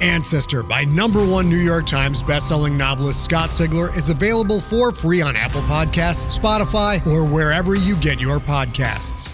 Ancestor 0.00 0.62
by 0.62 0.84
number 0.84 1.24
one 1.26 1.48
New 1.48 1.56
York 1.58 1.86
Times 1.86 2.22
bestselling 2.22 2.76
novelist 2.76 3.24
Scott 3.24 3.50
Sigler 3.50 3.94
is 3.96 4.08
available 4.08 4.60
for 4.60 4.92
free 4.92 5.20
on 5.20 5.36
Apple 5.36 5.62
Podcasts, 5.62 6.38
Spotify, 6.38 7.04
or 7.06 7.24
wherever 7.24 7.74
you 7.74 7.96
get 7.96 8.20
your 8.20 8.38
podcasts. 8.38 9.32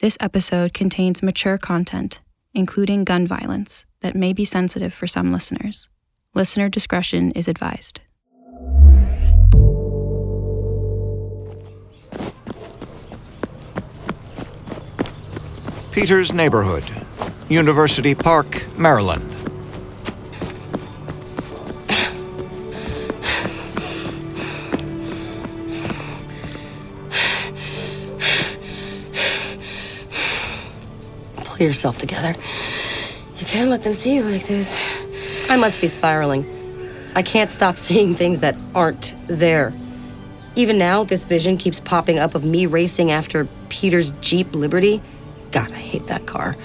This 0.00 0.16
episode 0.20 0.74
contains 0.74 1.22
mature 1.22 1.56
content, 1.56 2.20
including 2.52 3.04
gun 3.04 3.26
violence, 3.26 3.86
that 4.00 4.14
may 4.14 4.32
be 4.32 4.44
sensitive 4.44 4.92
for 4.92 5.06
some 5.06 5.32
listeners. 5.32 5.88
Listener 6.34 6.68
discretion 6.68 7.32
is 7.32 7.48
advised. 7.48 8.00
Peters 15.92 16.34
Neighborhood, 16.34 16.84
University 17.48 18.14
Park, 18.14 18.66
Maryland. 18.76 19.22
Pull 31.36 31.58
yourself 31.58 31.98
together. 31.98 32.34
You 33.38 33.46
can't 33.46 33.70
let 33.70 33.82
them 33.82 33.94
see 33.94 34.16
you 34.16 34.22
like 34.24 34.46
this. 34.46 34.76
I 35.48 35.56
must 35.56 35.80
be 35.80 35.86
spiraling. 35.86 36.44
I 37.14 37.22
can't 37.22 37.50
stop 37.50 37.76
seeing 37.86 38.14
things 38.14 38.40
that 38.40 38.56
aren't 38.74 39.14
there. 39.28 39.72
Even 40.56 40.78
now, 40.78 41.04
this 41.04 41.24
vision 41.26 41.58
keeps 41.58 41.80
popping 41.80 42.18
up 42.18 42.34
of 42.34 42.44
me 42.44 42.66
racing 42.66 43.10
after 43.10 43.46
Peter's 43.68 44.12
Jeep 44.20 44.54
Liberty. 44.54 45.02
God, 45.52 45.70
I 45.70 45.78
hate 45.78 46.06
that 46.08 46.26
car. 46.26 46.56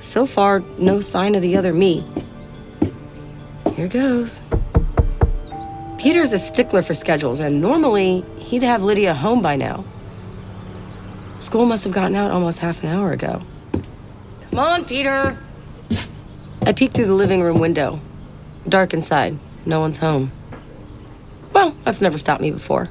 So 0.00 0.24
far, 0.26 0.60
no 0.78 1.00
sign 1.00 1.34
of 1.34 1.42
the 1.42 1.56
other 1.56 1.72
me. 1.72 2.04
Here 3.74 3.86
goes. 3.86 4.40
Peter's 5.98 6.32
a 6.32 6.38
stickler 6.38 6.82
for 6.82 6.94
schedules, 6.94 7.40
and 7.40 7.60
normally 7.60 8.24
he'd 8.38 8.62
have 8.62 8.82
Lydia 8.82 9.14
home 9.14 9.42
by 9.42 9.56
now. 9.56 9.84
School 11.38 11.66
must 11.66 11.84
have 11.84 11.92
gotten 11.92 12.16
out 12.16 12.30
almost 12.30 12.58
half 12.58 12.82
an 12.82 12.88
hour 12.88 13.12
ago. 13.12 13.40
Come 14.50 14.58
on, 14.58 14.84
Peter! 14.84 15.38
I 16.62 16.72
peek 16.72 16.92
through 16.92 17.06
the 17.06 17.14
living 17.14 17.42
room 17.42 17.60
window. 17.60 18.00
Dark 18.68 18.94
inside. 18.94 19.38
No 19.66 19.80
one's 19.80 19.98
home. 19.98 20.32
Well, 21.52 21.76
that's 21.84 22.00
never 22.00 22.18
stopped 22.18 22.40
me 22.40 22.50
before. 22.50 22.88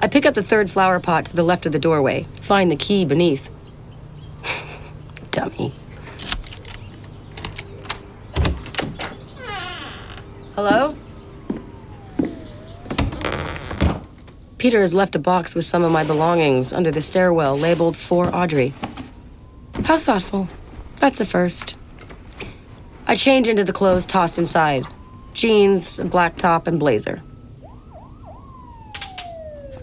I 0.00 0.08
pick 0.08 0.26
up 0.26 0.34
the 0.34 0.42
third 0.42 0.70
flower 0.70 0.98
pot 1.00 1.26
to 1.26 1.36
the 1.36 1.42
left 1.42 1.66
of 1.66 1.72
the 1.72 1.78
doorway, 1.78 2.26
find 2.42 2.70
the 2.70 2.76
key 2.76 3.04
beneath. 3.04 3.50
Dummy. 5.38 5.72
Hello? 10.56 10.96
Peter 14.58 14.80
has 14.80 14.92
left 14.92 15.14
a 15.14 15.20
box 15.20 15.54
with 15.54 15.64
some 15.64 15.84
of 15.84 15.92
my 15.92 16.02
belongings 16.02 16.72
under 16.72 16.90
the 16.90 17.00
stairwell 17.00 17.56
labeled 17.56 17.96
for 17.96 18.34
Audrey. 18.34 18.74
How 19.84 19.96
thoughtful. 19.96 20.48
That's 20.96 21.20
a 21.20 21.24
first. 21.24 21.76
I 23.06 23.14
change 23.14 23.46
into 23.46 23.62
the 23.62 23.72
clothes 23.72 24.06
tossed 24.06 24.38
inside 24.38 24.84
jeans, 25.34 26.00
black 26.00 26.36
top, 26.36 26.66
and 26.66 26.80
blazer. 26.80 27.22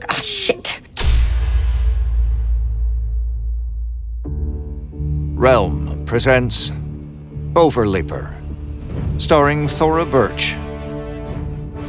Ah, 0.09 0.19
shit. 0.19 0.54
Realm 5.45 6.03
presents 6.07 6.71
Overleaper, 7.53 8.35
starring 9.21 9.67
Thora 9.67 10.03
Birch. 10.03 10.55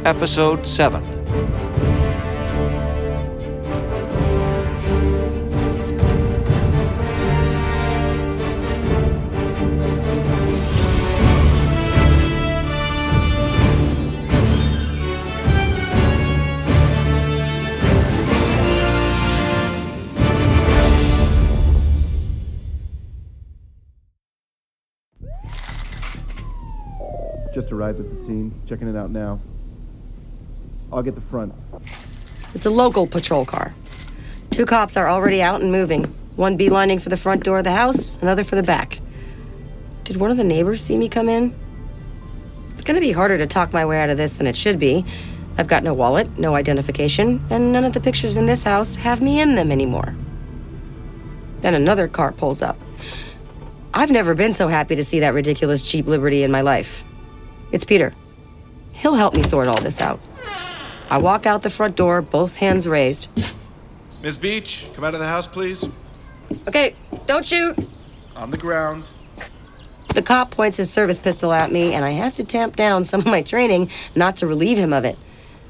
Episode 0.05 0.67
7. 0.67 1.03
Arrived 27.77 27.99
at 27.99 28.09
the 28.09 28.25
scene, 28.25 28.53
checking 28.67 28.87
it 28.87 28.95
out 28.95 29.11
now. 29.11 29.39
I'll 30.91 31.03
get 31.03 31.15
the 31.15 31.21
front. 31.21 31.53
It's 32.53 32.65
a 32.65 32.71
local 32.71 33.05
patrol 33.05 33.45
car. 33.45 33.73
Two 34.51 34.65
cops 34.65 34.97
are 34.97 35.07
already 35.07 35.41
out 35.41 35.61
and 35.61 35.71
moving. 35.71 36.05
One 36.37 36.57
beelining 36.57 37.01
for 37.01 37.09
the 37.09 37.17
front 37.17 37.43
door 37.43 37.59
of 37.59 37.63
the 37.63 37.71
house, 37.71 38.17
another 38.21 38.43
for 38.43 38.55
the 38.55 38.63
back. 38.63 38.99
Did 40.05 40.17
one 40.17 40.31
of 40.31 40.37
the 40.37 40.43
neighbors 40.43 40.81
see 40.81 40.97
me 40.97 41.09
come 41.09 41.29
in? 41.29 41.53
It's 42.69 42.83
gonna 42.83 42.99
be 42.99 43.11
harder 43.11 43.37
to 43.37 43.45
talk 43.45 43.73
my 43.73 43.85
way 43.85 44.01
out 44.01 44.09
of 44.09 44.17
this 44.17 44.33
than 44.33 44.47
it 44.47 44.55
should 44.55 44.79
be. 44.79 45.05
I've 45.57 45.67
got 45.67 45.83
no 45.83 45.93
wallet, 45.93 46.39
no 46.39 46.55
identification, 46.55 47.43
and 47.49 47.73
none 47.73 47.83
of 47.83 47.93
the 47.93 47.99
pictures 47.99 48.37
in 48.37 48.45
this 48.45 48.63
house 48.63 48.95
have 48.95 49.21
me 49.21 49.39
in 49.39 49.55
them 49.55 49.71
anymore. 49.71 50.15
Then 51.61 51.73
another 51.73 52.07
car 52.07 52.31
pulls 52.31 52.61
up. 52.61 52.77
I've 53.93 54.11
never 54.11 54.35
been 54.35 54.53
so 54.53 54.67
happy 54.67 54.95
to 54.95 55.03
see 55.03 55.19
that 55.19 55.33
ridiculous 55.33 55.83
Jeep 55.83 56.05
Liberty 56.07 56.43
in 56.43 56.51
my 56.51 56.61
life. 56.61 57.03
It's 57.71 57.83
Peter. 57.83 58.13
He'll 58.93 59.15
help 59.15 59.35
me 59.35 59.43
sort 59.43 59.67
all 59.67 59.79
this 59.81 60.01
out. 60.01 60.19
I 61.09 61.19
walk 61.19 61.45
out 61.45 61.61
the 61.61 61.69
front 61.69 61.95
door, 61.95 62.21
both 62.21 62.55
hands 62.55 62.87
raised. 62.87 63.29
Ms. 64.21 64.37
Beach, 64.37 64.87
come 64.93 65.03
out 65.03 65.13
of 65.13 65.19
the 65.19 65.27
house, 65.27 65.47
please. 65.47 65.87
Okay, 66.67 66.95
don't 67.27 67.45
shoot. 67.45 67.77
On 68.35 68.49
the 68.49 68.57
ground. 68.57 69.09
The 70.13 70.21
cop 70.21 70.51
points 70.51 70.77
his 70.77 70.89
service 70.89 71.19
pistol 71.19 71.53
at 71.53 71.71
me, 71.71 71.93
and 71.93 72.03
I 72.03 72.11
have 72.11 72.33
to 72.33 72.43
tamp 72.43 72.75
down 72.75 73.03
some 73.03 73.21
of 73.21 73.27
my 73.27 73.41
training 73.41 73.91
not 74.15 74.37
to 74.37 74.47
relieve 74.47 74.77
him 74.77 74.91
of 74.91 75.05
it. 75.05 75.17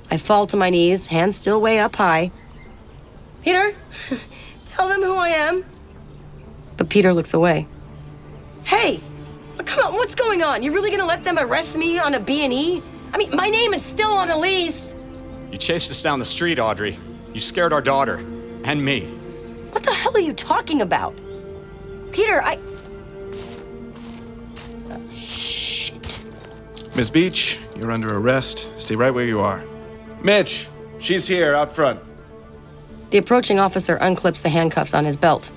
I 0.10 0.18
fall 0.18 0.48
to 0.48 0.58
my 0.58 0.70
knees, 0.70 1.08
hands 1.08 1.36
still 1.36 1.60
way 1.60 1.80
up 1.80 1.96
high. 1.96 2.32
Peter, 3.44 3.74
tell 4.66 4.88
them 4.88 5.02
who 5.02 5.16
I 5.16 5.30
am. 5.30 5.66
But 6.78 6.90
Peter 6.90 7.14
looks 7.14 7.34
away. 7.34 7.68
Hey, 8.64 9.04
come 9.68 9.86
on, 9.86 9.94
what's 9.94 10.16
going 10.16 10.42
on? 10.42 10.64
You're 10.64 10.74
really 10.74 10.90
gonna 10.90 11.06
let 11.06 11.24
them 11.24 11.38
arrest 11.38 11.78
me 11.78 12.00
on 12.00 12.14
a 12.14 12.20
B&E? 12.20 12.82
I 13.14 13.18
mean, 13.18 13.36
my 13.36 13.50
name 13.50 13.74
is 13.74 13.84
still 13.84 14.12
on 14.12 14.30
the 14.30 14.38
lease. 14.38 14.96
You 15.52 15.58
chased 15.58 15.92
us 15.92 16.02
down 16.02 16.20
the 16.20 16.26
street, 16.26 16.58
Audrey. 16.58 16.98
You 17.34 17.42
scared 17.42 17.74
our 17.74 17.82
daughter. 17.82 18.18
And 18.64 18.84
me. 18.84 19.06
What 19.72 19.84
the 19.84 19.94
hell 19.94 20.16
are 20.16 20.22
you 20.22 20.34
talking 20.34 20.82
about? 20.82 21.16
Peter, 22.12 22.42
I. 22.42 22.58
Oh, 24.90 25.10
shit. 25.14 26.20
Miss 26.96 27.10
Beach, 27.10 27.60
you're 27.78 27.92
under 27.92 28.18
arrest. 28.18 28.70
Stay 28.78 28.96
right 28.96 29.12
where 29.12 29.26
you 29.26 29.40
are. 29.40 29.64
Mitch, 30.24 30.68
she's 31.00 31.28
here 31.28 31.56
out 31.56 31.72
front. 31.72 32.00
The 33.12 33.20
approaching 33.20 33.60
officer 33.60 33.98
unclips 34.00 34.42
the 34.42 34.50
handcuffs 34.50 34.94
on 34.94 35.06
his 35.06 35.16
belt. 35.16 35.52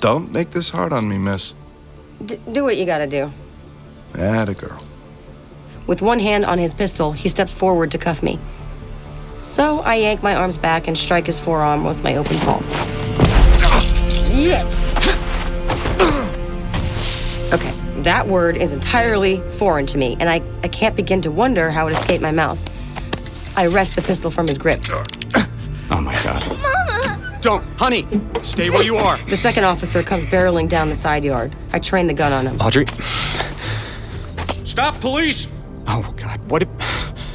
Don't 0.00 0.32
make 0.32 0.52
this 0.52 0.70
hard 0.70 0.92
on 0.92 1.08
me, 1.08 1.18
miss. 1.18 1.52
D- 2.24 2.40
do 2.50 2.64
what 2.64 2.76
you 2.76 2.84
gotta 2.84 3.06
do. 3.06 3.30
Atta 4.16 4.54
girl. 4.54 4.82
With 5.86 6.02
one 6.02 6.18
hand 6.18 6.44
on 6.44 6.58
his 6.58 6.74
pistol, 6.74 7.12
he 7.12 7.28
steps 7.28 7.52
forward 7.52 7.90
to 7.92 7.98
cuff 7.98 8.22
me. 8.22 8.38
So 9.40 9.80
I 9.80 9.94
yank 9.96 10.22
my 10.22 10.34
arms 10.34 10.58
back 10.58 10.88
and 10.88 10.98
strike 10.98 11.26
his 11.26 11.38
forearm 11.38 11.84
with 11.84 12.02
my 12.02 12.16
open 12.16 12.38
palm. 12.38 12.64
Yes! 14.30 14.86
Okay, 17.52 17.72
that 18.02 18.26
word 18.28 18.56
is 18.56 18.72
entirely 18.74 19.40
foreign 19.52 19.86
to 19.86 19.96
me, 19.96 20.16
and 20.20 20.28
I, 20.28 20.42
I 20.62 20.68
can't 20.68 20.94
begin 20.94 21.22
to 21.22 21.30
wonder 21.30 21.70
how 21.70 21.86
it 21.86 21.92
escaped 21.92 22.20
my 22.22 22.32
mouth. 22.32 22.58
I 23.56 23.68
wrest 23.68 23.96
the 23.96 24.02
pistol 24.02 24.30
from 24.30 24.46
his 24.46 24.58
grip. 24.58 24.82
Oh 25.90 26.00
my 26.02 26.14
god. 26.22 26.42
Mama! 27.38 27.42
Don't, 27.42 27.64
honey, 27.78 28.06
stay 28.42 28.70
where 28.70 28.82
you 28.82 28.96
are. 28.96 29.16
The 29.28 29.36
second 29.36 29.64
officer 29.64 30.02
comes 30.02 30.24
barreling 30.24 30.68
down 30.68 30.88
the 30.88 30.94
side 30.94 31.24
yard. 31.24 31.54
I 31.72 31.78
train 31.78 32.06
the 32.06 32.14
gun 32.14 32.32
on 32.32 32.46
him. 32.46 32.60
Audrey. 32.60 32.86
Stop, 34.64 35.00
police! 35.00 35.48
Oh 35.86 36.12
god, 36.16 36.40
what 36.50 36.62
if. 36.62 36.68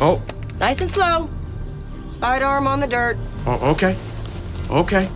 Oh, 0.01 0.21
Nice 0.59 0.81
and 0.81 0.89
slow. 0.89 1.29
Sidearm 2.09 2.67
on 2.67 2.79
the 2.79 2.87
dirt. 2.87 3.17
oh, 3.47 3.71
okay. 3.71 3.95
Okay. 4.69 5.09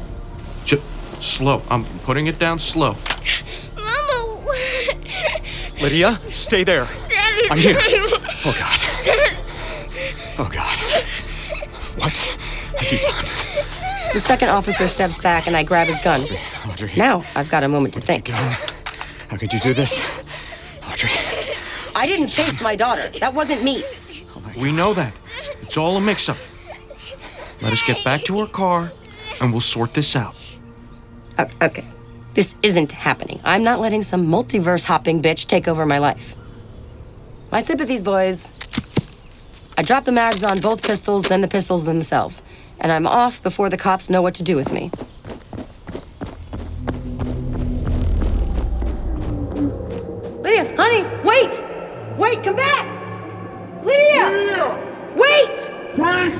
J- 0.65 0.81
slow. 1.19 1.61
I'm 1.69 1.85
putting 2.03 2.27
it 2.27 2.39
down 2.39 2.59
slow. 2.59 2.95
Mama, 3.75 4.45
Lydia, 5.81 6.19
stay 6.31 6.63
there. 6.63 6.87
Daddy. 7.07 7.47
I'm 7.51 7.57
here. 7.57 7.77
Oh 8.45 8.53
god. 8.57 8.79
Oh 10.39 10.49
god. 10.51 10.77
What 11.99 12.11
have 12.13 12.91
you 12.91 12.99
done? 12.99 13.25
The 14.13 14.19
second 14.19 14.49
officer 14.49 14.87
steps 14.87 15.17
back 15.17 15.47
and 15.47 15.55
I 15.55 15.63
grab 15.63 15.87
his 15.87 15.99
gun. 15.99 16.25
Audrey. 16.67 16.91
Now 16.95 17.23
I've 17.35 17.49
got 17.49 17.63
a 17.63 17.67
moment 17.67 17.93
to 17.95 18.01
think. 18.01 18.29
How 18.29 19.37
could 19.37 19.51
you 19.53 19.59
do 19.59 19.73
this? 19.73 19.99
Audrey. 20.89 21.11
I 21.95 22.05
didn't 22.07 22.27
chase 22.27 22.61
my 22.61 22.75
daughter. 22.75 23.11
That 23.19 23.33
wasn't 23.33 23.63
me. 23.63 23.83
Oh 24.35 24.53
we 24.57 24.71
know 24.71 24.93
that. 24.93 25.13
It's 25.61 25.77
all 25.77 25.97
a 25.97 26.01
mix 26.01 26.29
up. 26.29 26.37
Let 27.61 27.73
us 27.73 27.81
get 27.85 28.03
back 28.03 28.23
to 28.25 28.39
our 28.39 28.47
car 28.47 28.91
and 29.41 29.51
we'll 29.51 29.61
sort 29.61 29.93
this 29.93 30.15
out. 30.15 30.35
Okay. 31.61 31.85
This 32.33 32.55
isn't 32.63 32.91
happening. 32.91 33.39
I'm 33.43 33.63
not 33.63 33.79
letting 33.79 34.03
some 34.03 34.27
multiverse 34.27 34.85
hopping 34.85 35.21
bitch 35.21 35.47
take 35.47 35.67
over 35.67 35.85
my 35.85 35.97
life. 35.97 36.35
My 37.51 37.61
sympathies, 37.61 38.03
boys. 38.03 38.51
I 39.77 39.83
drop 39.83 40.05
the 40.05 40.11
mags 40.11 40.43
on 40.43 40.59
both 40.59 40.81
pistols, 40.81 41.23
then 41.23 41.41
the 41.41 41.47
pistols 41.47 41.83
themselves. 41.83 42.43
And 42.79 42.91
I'm 42.91 43.07
off 43.07 43.41
before 43.41 43.69
the 43.69 43.77
cops 43.77 44.09
know 44.09 44.21
what 44.21 44.35
to 44.35 44.43
do 44.43 44.55
with 44.55 44.71
me. 44.71 44.91
Lydia, 50.41 50.75
honey, 50.75 51.03
wait! 51.23 51.63
Wait, 52.17 52.43
come 52.43 52.55
back! 52.55 53.83
Lydia! 53.83 54.29
Lydia. 54.29 55.13
Wait! 55.15 55.71
Wait! 55.97 56.33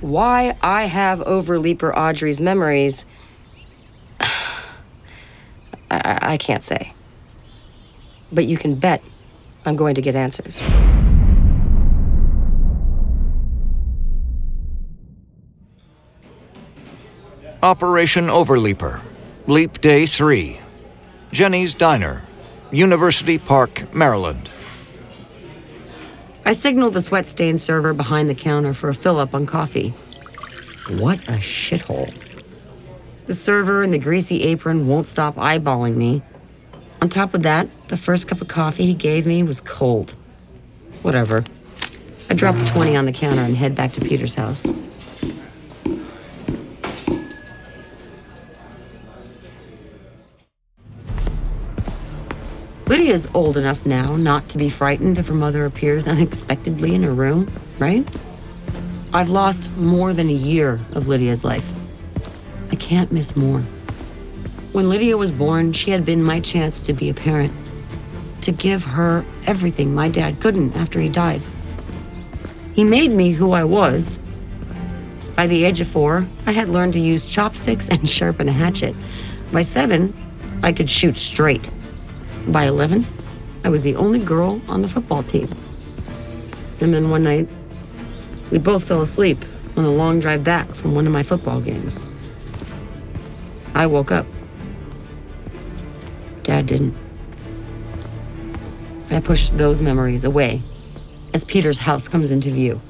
Why 0.00 0.56
I 0.62 0.84
have 0.84 1.18
Overleaper 1.20 1.94
Audrey's 1.94 2.40
memories, 2.40 3.04
I, 4.20 4.30
I, 5.90 6.18
I 6.22 6.36
can't 6.36 6.62
say. 6.62 6.92
But 8.32 8.46
you 8.46 8.56
can 8.56 8.76
bet 8.76 9.02
I'm 9.64 9.76
going 9.76 9.94
to 9.96 10.02
get 10.02 10.14
answers. 10.14 10.62
Operation 17.62 18.28
Overleaper. 18.28 19.00
Leap 19.48 19.80
Day 19.80 20.06
3. 20.06 20.60
Jenny's 21.32 21.74
Diner. 21.74 22.22
University 22.70 23.36
Park, 23.36 23.92
Maryland. 23.92 24.48
I 26.44 26.52
signal 26.52 26.90
the 26.90 27.00
sweat 27.00 27.26
stained 27.26 27.60
server 27.60 27.92
behind 27.92 28.30
the 28.30 28.34
counter 28.36 28.72
for 28.74 28.90
a 28.90 28.94
fill 28.94 29.18
up 29.18 29.34
on 29.34 29.44
coffee. 29.44 29.92
What 30.88 31.18
a 31.22 31.38
shithole. 31.38 32.14
The 33.26 33.34
server 33.34 33.82
in 33.82 33.90
the 33.90 33.98
greasy 33.98 34.44
apron 34.44 34.86
won't 34.86 35.08
stop 35.08 35.34
eyeballing 35.34 35.96
me. 35.96 36.22
On 37.02 37.08
top 37.08 37.34
of 37.34 37.42
that, 37.42 37.66
the 37.88 37.96
first 37.96 38.28
cup 38.28 38.40
of 38.40 38.46
coffee 38.46 38.86
he 38.86 38.94
gave 38.94 39.26
me 39.26 39.42
was 39.42 39.60
cold. 39.60 40.14
Whatever. 41.02 41.42
I 42.30 42.34
drop 42.34 42.54
a 42.54 42.64
20 42.66 42.96
on 42.96 43.06
the 43.06 43.12
counter 43.12 43.42
and 43.42 43.56
head 43.56 43.74
back 43.74 43.94
to 43.94 44.00
Peter's 44.00 44.36
house. 44.36 44.64
Lydia's 53.08 53.28
old 53.32 53.56
enough 53.56 53.86
now 53.86 54.16
not 54.16 54.50
to 54.50 54.58
be 54.58 54.68
frightened 54.68 55.16
if 55.16 55.28
her 55.28 55.34
mother 55.34 55.64
appears 55.64 56.06
unexpectedly 56.06 56.94
in 56.94 57.02
her 57.02 57.14
room, 57.14 57.50
right? 57.78 58.06
I've 59.14 59.30
lost 59.30 59.74
more 59.78 60.12
than 60.12 60.28
a 60.28 60.34
year 60.34 60.78
of 60.92 61.08
Lydia's 61.08 61.42
life. 61.42 61.72
I 62.70 62.76
can't 62.76 63.10
miss 63.10 63.34
more. 63.34 63.60
When 64.72 64.90
Lydia 64.90 65.16
was 65.16 65.32
born, 65.32 65.72
she 65.72 65.90
had 65.90 66.04
been 66.04 66.22
my 66.22 66.38
chance 66.40 66.82
to 66.82 66.92
be 66.92 67.08
a 67.08 67.14
parent, 67.14 67.50
to 68.42 68.52
give 68.52 68.84
her 68.84 69.24
everything 69.46 69.94
my 69.94 70.10
dad 70.10 70.42
couldn't 70.42 70.76
after 70.76 71.00
he 71.00 71.08
died. 71.08 71.40
He 72.74 72.84
made 72.84 73.10
me 73.10 73.32
who 73.32 73.52
I 73.52 73.64
was. 73.64 74.18
By 75.34 75.46
the 75.46 75.64
age 75.64 75.80
of 75.80 75.88
four, 75.88 76.28
I 76.44 76.52
had 76.52 76.68
learned 76.68 76.92
to 76.92 77.00
use 77.00 77.24
chopsticks 77.24 77.88
and 77.88 78.06
sharpen 78.06 78.50
a 78.50 78.52
hatchet. 78.52 78.94
By 79.50 79.62
seven, 79.62 80.12
I 80.62 80.74
could 80.74 80.90
shoot 80.90 81.16
straight. 81.16 81.70
By 82.48 82.64
11, 82.64 83.06
I 83.64 83.68
was 83.68 83.82
the 83.82 83.94
only 83.96 84.18
girl 84.18 84.62
on 84.68 84.80
the 84.80 84.88
football 84.88 85.22
team. 85.22 85.54
And 86.80 86.94
then 86.94 87.10
one 87.10 87.24
night, 87.24 87.46
we 88.50 88.56
both 88.56 88.84
fell 88.84 89.02
asleep 89.02 89.38
on 89.76 89.84
a 89.84 89.90
long 89.90 90.18
drive 90.18 90.44
back 90.44 90.74
from 90.74 90.94
one 90.94 91.06
of 91.06 91.12
my 91.12 91.22
football 91.22 91.60
games. 91.60 92.06
I 93.74 93.86
woke 93.86 94.10
up. 94.10 94.26
Dad 96.42 96.64
didn't. 96.64 96.96
I 99.10 99.20
push 99.20 99.50
those 99.50 99.82
memories 99.82 100.24
away 100.24 100.62
as 101.34 101.44
Peter's 101.44 101.76
house 101.76 102.08
comes 102.08 102.30
into 102.30 102.50
view, 102.50 102.80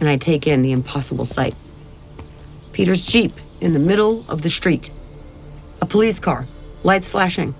and 0.00 0.08
I 0.08 0.18
take 0.18 0.46
in 0.46 0.60
the 0.60 0.72
impossible 0.72 1.24
sight. 1.24 1.54
Peter's 2.72 3.06
Jeep 3.06 3.32
in 3.62 3.72
the 3.72 3.78
middle 3.78 4.26
of 4.28 4.42
the 4.42 4.50
street. 4.50 4.90
A 5.80 5.86
police 5.86 6.18
car, 6.18 6.46
lights 6.82 7.08
flashing. 7.08 7.54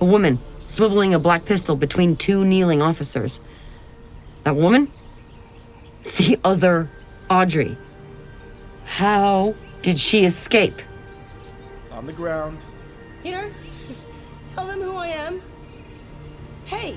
A 0.00 0.04
woman 0.06 0.38
swiveling 0.74 1.14
a 1.14 1.18
black 1.18 1.44
pistol 1.44 1.76
between 1.76 2.16
two 2.16 2.44
kneeling 2.44 2.82
officers. 2.82 3.40
That 4.42 4.56
woman? 4.56 4.90
The 6.16 6.38
other 6.44 6.90
Audrey. 7.30 7.78
How 8.84 9.54
did 9.82 9.98
she 9.98 10.24
escape? 10.24 10.82
On 11.92 12.06
the 12.06 12.12
ground. 12.12 12.58
Peter, 13.22 13.50
tell 14.54 14.66
them 14.66 14.80
who 14.80 14.96
I 14.96 15.08
am. 15.08 15.40
Hey, 16.64 16.96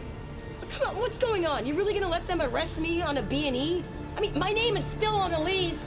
come 0.69 0.89
on, 0.89 0.98
what's 0.98 1.17
going 1.17 1.46
on? 1.46 1.65
You 1.65 1.75
really 1.75 1.93
gonna 1.93 2.10
let 2.10 2.27
them 2.27 2.41
arrest 2.41 2.79
me 2.79 3.01
on 3.01 3.17
a 3.17 3.22
B&E? 3.22 3.86
I 4.15 4.19
mean, 4.19 4.38
my 4.38 4.51
name 4.51 4.75
is 4.75 4.86
still 4.86 5.15
on 5.15 5.34
a 5.34 5.41
lease. 5.41 5.77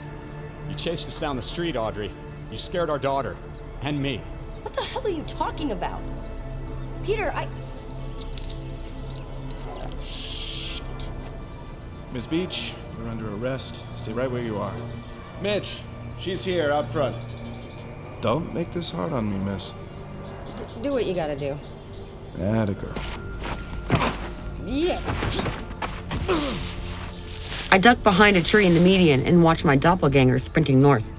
You 0.69 0.75
chased 0.75 1.07
us 1.07 1.17
down 1.17 1.35
the 1.35 1.41
street, 1.41 1.75
Audrey. 1.75 2.11
You 2.51 2.57
scared 2.57 2.89
our 2.89 2.99
daughter. 2.99 3.35
And 3.81 4.01
me. 4.01 4.21
What 4.61 4.73
the 4.73 4.83
hell 4.83 5.05
are 5.05 5.09
you 5.09 5.23
talking 5.23 5.71
about? 5.71 6.01
Peter, 7.03 7.31
I... 7.35 7.47
Miss 12.13 12.25
Beach, 12.25 12.73
you're 12.97 13.07
under 13.07 13.33
arrest. 13.35 13.83
Stay 13.95 14.11
right 14.11 14.29
where 14.29 14.41
you 14.41 14.57
are. 14.57 14.75
Mitch, 15.41 15.79
she's 16.17 16.43
here 16.43 16.71
out 16.71 16.91
front. 16.91 17.15
Don't 18.19 18.53
make 18.53 18.73
this 18.73 18.89
hard 18.89 19.13
on 19.13 19.31
me, 19.31 19.37
miss. 19.51 19.73
Do 20.81 20.91
what 20.91 21.05
you 21.05 21.13
gotta 21.13 21.37
do. 21.37 21.57
Atta 22.39 22.73
girl. 22.73 22.93
Yes. 24.65 25.41
I 27.71 27.77
duck 27.77 28.03
behind 28.03 28.35
a 28.35 28.43
tree 28.43 28.65
in 28.65 28.73
the 28.73 28.81
median 28.81 29.25
and 29.25 29.43
watch 29.43 29.63
my 29.63 29.77
doppelganger 29.77 30.37
sprinting 30.37 30.81
north. 30.81 31.09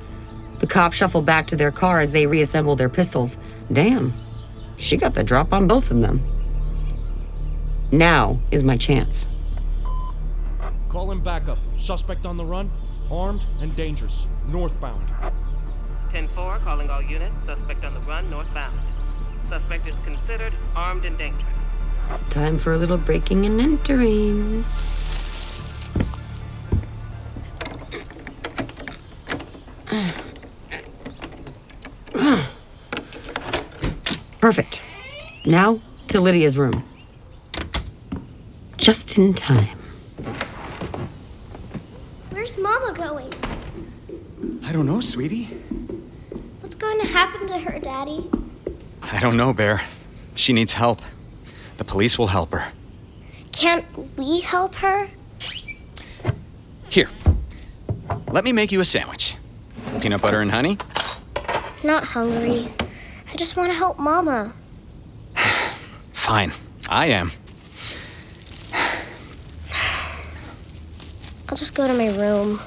The 0.58 0.66
cops 0.66 0.96
shuffle 0.96 1.22
back 1.22 1.46
to 1.48 1.56
their 1.56 1.72
car 1.72 2.00
as 2.00 2.12
they 2.12 2.26
reassemble 2.26 2.76
their 2.76 2.90
pistols. 2.90 3.38
Damn, 3.72 4.12
she 4.76 4.96
got 4.96 5.14
the 5.14 5.24
drop 5.24 5.52
on 5.52 5.66
both 5.66 5.90
of 5.90 6.00
them. 6.00 6.20
Now 7.90 8.38
is 8.50 8.62
my 8.62 8.76
chance. 8.76 9.26
Call 10.92 11.10
in 11.10 11.20
backup. 11.20 11.58
Suspect 11.80 12.26
on 12.26 12.36
the 12.36 12.44
run, 12.44 12.70
armed 13.10 13.40
and 13.62 13.74
dangerous. 13.74 14.26
Northbound. 14.46 15.08
10-4, 16.10 16.62
calling 16.62 16.90
all 16.90 17.00
units. 17.00 17.34
Suspect 17.46 17.82
on 17.82 17.94
the 17.94 18.00
run, 18.00 18.28
northbound. 18.28 18.78
Suspect 19.48 19.88
is 19.88 19.94
considered 20.04 20.52
armed 20.76 21.06
and 21.06 21.16
dangerous. 21.16 21.46
Time 22.28 22.58
for 22.58 22.72
a 22.72 22.76
little 22.76 22.98
breaking 22.98 23.46
and 23.46 23.58
entering. 23.58 24.66
Perfect. 34.40 34.82
Now 35.46 35.80
to 36.08 36.20
Lydia's 36.20 36.58
room. 36.58 36.84
Just 38.76 39.16
in 39.16 39.32
time. 39.32 39.78
Where's 42.30 42.58
Mama 42.58 42.92
going? 42.92 43.30
I 44.72 44.74
don't 44.74 44.86
know, 44.86 45.00
sweetie. 45.00 45.44
What's 46.62 46.76
going 46.76 46.98
to 47.00 47.06
happen 47.06 47.46
to 47.48 47.58
her, 47.58 47.78
Daddy? 47.78 48.30
I 49.02 49.20
don't 49.20 49.36
know, 49.36 49.52
Bear. 49.52 49.82
She 50.34 50.54
needs 50.54 50.72
help. 50.72 51.02
The 51.76 51.84
police 51.84 52.18
will 52.18 52.28
help 52.28 52.52
her. 52.52 52.72
Can't 53.52 53.84
we 54.16 54.40
help 54.40 54.76
her? 54.76 55.10
Here. 56.88 57.10
Let 58.28 58.44
me 58.44 58.52
make 58.52 58.72
you 58.72 58.80
a 58.80 58.86
sandwich. 58.86 59.36
Peanut 60.00 60.22
butter 60.22 60.40
and 60.40 60.50
honey? 60.50 60.78
Not 61.84 62.04
hungry. 62.04 62.72
I 63.30 63.36
just 63.36 63.56
want 63.56 63.70
to 63.72 63.76
help 63.76 63.98
Mama. 63.98 64.54
Fine. 66.14 66.52
I 66.88 67.08
am. 67.08 67.30
I'll 71.50 71.58
just 71.58 71.74
go 71.74 71.86
to 71.86 71.92
my 71.92 72.08
room. 72.16 72.58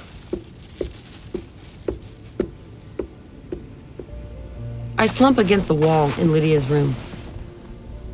I 4.98 5.08
slump 5.08 5.38
against 5.38 5.68
the 5.68 5.76
wall 5.76 6.12
in 6.18 6.32
Lydia's 6.32 6.70
room. 6.70 6.96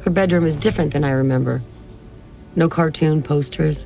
Her 0.01 0.09
bedroom 0.09 0.45
is 0.45 0.55
different 0.55 0.93
than 0.93 1.03
I 1.03 1.11
remember. 1.11 1.61
No 2.55 2.69
cartoon 2.69 3.21
posters. 3.21 3.85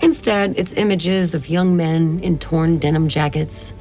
Instead, 0.00 0.54
it's 0.56 0.74
images 0.74 1.34
of 1.34 1.48
young 1.48 1.76
men 1.76 2.20
in 2.20 2.38
torn 2.38 2.78
denim 2.78 3.08
jackets 3.08 3.74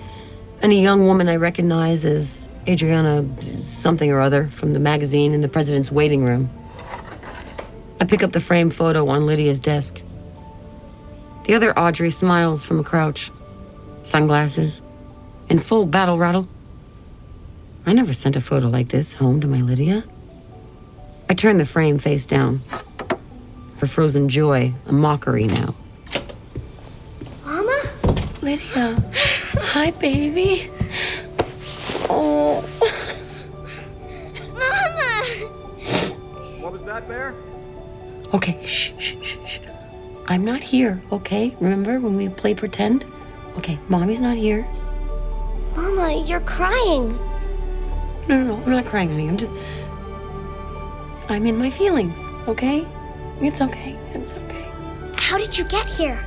and 0.61 0.71
a 0.71 0.75
young 0.75 1.05
woman 1.05 1.29
I 1.29 1.35
recognize 1.35 2.05
as 2.05 2.49
Adriana 2.67 3.23
something 3.41 4.11
or 4.11 4.19
other 4.19 4.47
from 4.47 4.73
the 4.73 4.79
magazine 4.79 5.33
in 5.33 5.41
the 5.41 5.47
president's 5.47 5.91
waiting 5.91 6.23
room. 6.23 6.49
I 7.99 8.05
pick 8.05 8.23
up 8.23 8.31
the 8.31 8.41
framed 8.41 8.73
photo 8.73 9.07
on 9.09 9.27
Lydia's 9.27 9.59
desk. 9.59 10.01
The 11.43 11.53
other 11.53 11.77
Audrey 11.77 12.09
smiles 12.09 12.65
from 12.65 12.79
a 12.79 12.83
crouch, 12.83 13.29
sunglasses, 14.01 14.81
in 15.49 15.59
full 15.59 15.85
battle 15.85 16.17
rattle. 16.17 16.47
I 17.87 17.93
never 17.93 18.13
sent 18.13 18.35
a 18.35 18.41
photo 18.41 18.67
like 18.67 18.89
this 18.89 19.13
home 19.13 19.39
to 19.41 19.47
my 19.47 19.61
Lydia. 19.61 20.03
I 21.29 21.35
turned 21.35 21.59
the 21.59 21.65
frame 21.67 21.99
face 21.99 22.25
down. 22.25 22.63
Her 23.77 23.85
frozen 23.85 24.27
joy, 24.27 24.73
a 24.87 24.91
mockery 24.91 25.45
now. 25.45 25.75
Mama? 27.45 27.79
Lydia. 28.41 29.03
Hi, 29.57 29.91
baby. 29.91 30.71
Oh. 32.09 32.63
Mama! 34.53 35.25
What 36.61 36.73
was 36.73 36.81
that, 36.83 37.07
Bear? 37.07 37.35
Okay, 38.33 38.65
shh, 38.65 38.93
shh, 38.97 39.15
shh, 39.21 39.37
shh. 39.45 39.59
I'm 40.27 40.43
not 40.43 40.63
here, 40.63 41.03
okay? 41.11 41.55
Remember 41.59 41.99
when 41.99 42.15
we 42.15 42.29
play 42.29 42.55
pretend? 42.55 43.05
Okay, 43.57 43.77
mommy's 43.89 44.21
not 44.21 44.37
here. 44.37 44.67
Mama, 45.75 46.23
you're 46.25 46.39
crying. 46.41 47.17
No, 48.27 48.41
no, 48.41 48.55
no, 48.55 48.63
I'm 48.63 48.71
not 48.71 48.85
crying, 48.85 49.09
honey. 49.09 49.27
I'm 49.27 49.37
just. 49.37 49.53
I'm 51.27 51.45
in 51.45 51.57
my 51.57 51.69
feelings, 51.69 52.19
okay? 52.47 52.85
It's 53.41 53.61
okay. 53.61 53.97
It's 54.13 54.31
okay. 54.31 54.71
How 55.15 55.37
did 55.37 55.57
you 55.57 55.63
get 55.65 55.87
here? 55.87 56.23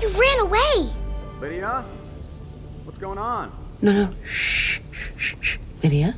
You 0.00 0.08
ran 0.08 0.38
away. 0.40 0.92
Lydia? 1.40 1.84
What's 2.84 2.98
going 2.98 3.18
on? 3.18 3.52
No, 3.82 3.92
no. 3.92 4.14
Shh, 4.24 4.80
shh, 4.92 5.10
shh, 5.16 5.34
shh. 5.40 5.58
Lydia, 5.82 6.14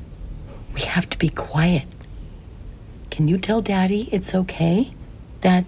we 0.74 0.82
have 0.82 1.08
to 1.10 1.18
be 1.18 1.28
quiet. 1.28 1.84
Can 3.10 3.28
you 3.28 3.38
tell 3.38 3.60
Daddy 3.60 4.08
it's 4.12 4.34
okay? 4.34 4.92
That. 5.40 5.64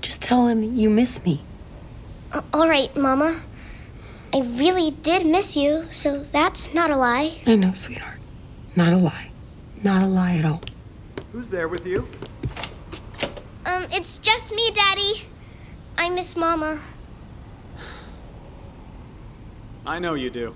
Just 0.00 0.22
tell 0.22 0.46
him 0.46 0.62
you 0.76 0.88
miss 0.88 1.22
me. 1.24 1.42
Uh, 2.32 2.42
all 2.52 2.68
right, 2.68 2.94
Mama. 2.96 3.40
I 4.32 4.40
really 4.40 4.92
did 4.92 5.26
miss 5.26 5.56
you, 5.56 5.86
so 5.90 6.22
that's 6.22 6.72
not 6.72 6.90
a 6.90 6.96
lie. 6.96 7.38
I 7.46 7.56
know, 7.56 7.72
sweetheart. 7.72 8.18
Not 8.76 8.92
a 8.92 8.96
lie. 8.96 9.30
Not 9.82 10.02
a 10.02 10.06
lie 10.06 10.36
at 10.36 10.44
all. 10.44 10.62
Who's 11.32 11.48
there 11.48 11.68
with 11.68 11.84
you? 11.84 12.06
Um, 13.66 13.86
it's 13.90 14.18
just 14.18 14.52
me, 14.54 14.70
Daddy. 14.72 15.22
I 15.98 16.08
miss 16.10 16.36
Mama. 16.36 16.80
I 19.84 19.98
know 19.98 20.14
you 20.14 20.30
do. 20.30 20.54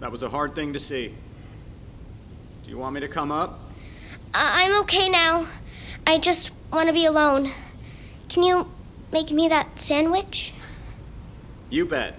That 0.00 0.12
was 0.12 0.22
a 0.22 0.28
hard 0.28 0.54
thing 0.54 0.72
to 0.74 0.78
see. 0.78 1.14
Do 2.62 2.70
you 2.70 2.78
want 2.78 2.94
me 2.94 3.00
to 3.00 3.08
come 3.08 3.32
up? 3.32 3.58
I- 4.34 4.64
I'm 4.66 4.80
okay 4.82 5.08
now. 5.08 5.46
I 6.06 6.18
just 6.18 6.50
want 6.72 6.86
to 6.86 6.92
be 6.92 7.04
alone. 7.06 7.50
Can 8.28 8.42
you 8.44 8.70
make 9.12 9.30
me 9.32 9.48
that 9.48 9.78
sandwich? 9.80 10.52
You 11.70 11.84
bet. 11.84 12.14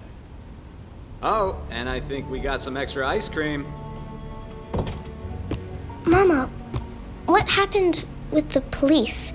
Oh, 1.22 1.60
and 1.70 1.88
I 1.88 2.00
think 2.00 2.30
we 2.30 2.40
got 2.40 2.62
some 2.62 2.76
extra 2.76 3.06
ice 3.06 3.28
cream. 3.28 3.66
Mama, 6.06 6.50
what 7.26 7.48
happened 7.48 8.04
with 8.30 8.50
the 8.50 8.60
police? 8.60 9.32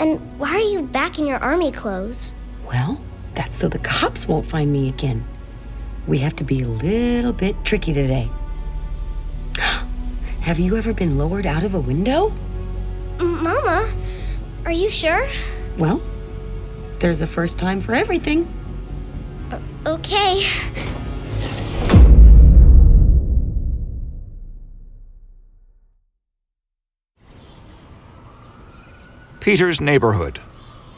And 0.00 0.18
why 0.38 0.54
are 0.56 0.58
you 0.58 0.82
back 0.82 1.18
in 1.18 1.26
your 1.26 1.38
army 1.38 1.70
clothes? 1.70 2.32
Well, 2.66 3.00
that's 3.34 3.56
so 3.56 3.68
the 3.68 3.78
cops 3.78 4.26
won't 4.26 4.46
find 4.46 4.72
me 4.72 4.88
again. 4.88 5.24
We 6.06 6.18
have 6.18 6.36
to 6.36 6.44
be 6.44 6.62
a 6.62 6.68
little 6.68 7.32
bit 7.32 7.56
tricky 7.64 7.94
today. 7.94 8.28
Have 10.40 10.58
you 10.58 10.76
ever 10.76 10.92
been 10.92 11.16
lowered 11.16 11.46
out 11.46 11.62
of 11.62 11.74
a 11.74 11.80
window? 11.80 12.32
Mama, 13.18 13.90
are 14.66 14.72
you 14.72 14.90
sure? 14.90 15.26
Well, 15.78 16.02
there's 16.98 17.20
a 17.22 17.26
first 17.26 17.56
time 17.56 17.80
for 17.80 17.94
everything. 17.94 18.52
Okay. 19.86 20.46
Peters 29.40 29.78
Neighborhood, 29.78 30.40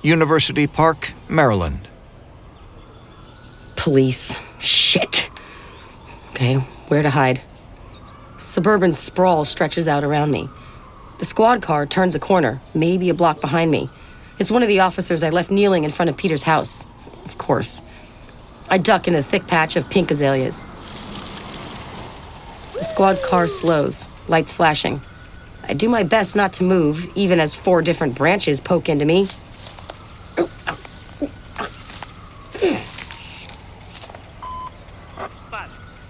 University 0.02 0.68
Park, 0.68 1.12
Maryland. 1.28 1.88
Police. 3.74 4.38
Shit. 4.60 5.30
Okay, 6.30 6.54
where 6.88 7.02
to 7.02 7.10
hide? 7.10 7.42
Suburban 8.38 8.92
sprawl 8.92 9.44
stretches 9.44 9.88
out 9.88 10.04
around 10.04 10.30
me. 10.30 10.48
The 11.18 11.24
squad 11.24 11.60
car 11.60 11.86
turns 11.86 12.14
a 12.14 12.20
corner, 12.20 12.60
maybe 12.72 13.08
a 13.08 13.14
block 13.14 13.40
behind 13.40 13.72
me. 13.72 13.90
It's 14.38 14.50
one 14.50 14.62
of 14.62 14.68
the 14.68 14.80
officers 14.80 15.24
I 15.24 15.30
left 15.30 15.50
kneeling 15.50 15.82
in 15.82 15.90
front 15.90 16.08
of 16.08 16.16
Peter's 16.16 16.44
house. 16.44 16.86
Of 17.24 17.38
course. 17.38 17.82
I 18.68 18.78
duck 18.78 19.06
in 19.06 19.14
a 19.14 19.22
thick 19.22 19.46
patch 19.46 19.76
of 19.76 19.88
pink 19.88 20.10
azaleas. 20.10 20.64
The 22.74 22.82
squad 22.82 23.22
car 23.22 23.46
slows, 23.46 24.08
lights 24.26 24.52
flashing. 24.52 25.00
I 25.68 25.72
do 25.72 25.88
my 25.88 26.02
best 26.02 26.34
not 26.34 26.52
to 26.54 26.64
move, 26.64 27.08
even 27.16 27.38
as 27.38 27.54
four 27.54 27.80
different 27.80 28.16
branches 28.16 28.60
poke 28.60 28.88
into 28.88 29.04
me. 29.04 29.26
Spot. 29.26 29.38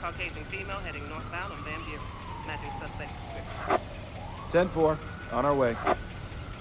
Caucasian 0.00 0.44
female 0.50 0.78
heading 0.78 1.06
northbound 1.08 1.52
on 1.52 1.62
Van 1.64 1.82
Buren. 1.84 2.00
Matching 2.46 2.70
suspect. 2.80 3.12
10 4.52 4.68
4. 4.68 4.98
On 5.32 5.44
our 5.44 5.54
way. 5.54 5.76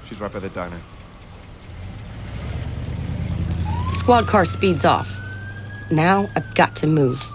She's 0.10 0.20
right 0.20 0.32
by 0.32 0.40
the 0.40 0.50
diner. 0.50 0.82
The 3.90 3.94
squad 3.94 4.28
car 4.28 4.44
speeds 4.44 4.84
off. 4.84 5.18
Now 5.92 6.30
I've 6.36 6.54
got 6.56 6.75
to 6.77 6.88
move. 6.88 7.30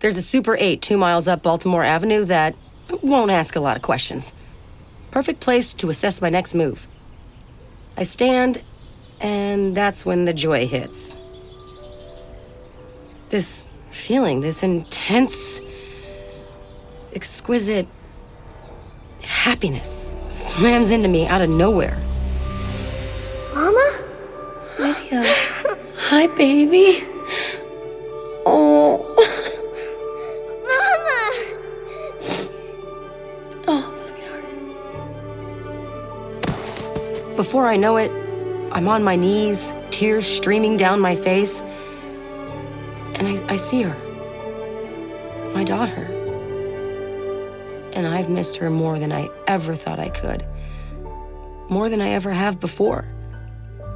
There's 0.00 0.16
a 0.16 0.22
Super 0.22 0.56
8 0.58 0.82
two 0.82 0.98
miles 0.98 1.28
up 1.28 1.42
Baltimore 1.42 1.82
Avenue 1.82 2.24
that 2.26 2.54
won't 3.02 3.30
ask 3.30 3.56
a 3.56 3.60
lot 3.60 3.76
of 3.76 3.82
questions. 3.82 4.34
Perfect 5.10 5.40
place 5.40 5.74
to 5.74 5.88
assess 5.88 6.20
my 6.20 6.28
next 6.28 6.54
move. 6.54 6.86
I 7.96 8.02
stand, 8.02 8.62
and 9.20 9.76
that's 9.76 10.04
when 10.04 10.24
the 10.24 10.32
joy 10.32 10.66
hits. 10.66 11.16
This 13.30 13.66
feeling, 13.90 14.40
this 14.40 14.62
intense, 14.62 15.60
exquisite 17.14 17.86
happiness 19.22 20.16
slams 20.54 20.92
into 20.92 21.08
me 21.08 21.26
out 21.26 21.40
of 21.40 21.50
nowhere. 21.50 21.98
Mama? 23.52 24.04
Lydia. 24.78 25.24
Hi, 25.96 26.28
baby. 26.28 27.02
Oh. 28.46 29.02
Mama! 30.70 31.22
Oh, 33.66 33.92
sweetheart. 33.96 34.46
Before 37.36 37.66
I 37.68 37.76
know 37.76 37.96
it, 37.96 38.12
I'm 38.70 38.86
on 38.86 39.02
my 39.02 39.16
knees, 39.16 39.74
tears 39.90 40.24
streaming 40.24 40.76
down 40.76 41.00
my 41.00 41.16
face, 41.16 41.62
and 43.16 43.26
I, 43.26 43.44
I 43.54 43.56
see 43.56 43.82
her. 43.82 43.96
My 45.52 45.64
daughter. 45.64 46.13
And 47.94 48.06
I've 48.06 48.28
missed 48.28 48.56
her 48.56 48.70
more 48.70 48.98
than 48.98 49.12
I 49.12 49.30
ever 49.46 49.74
thought 49.74 49.98
I 49.98 50.10
could. 50.10 50.44
More 51.70 51.88
than 51.88 52.00
I 52.00 52.10
ever 52.10 52.30
have 52.30 52.60
before. 52.60 53.06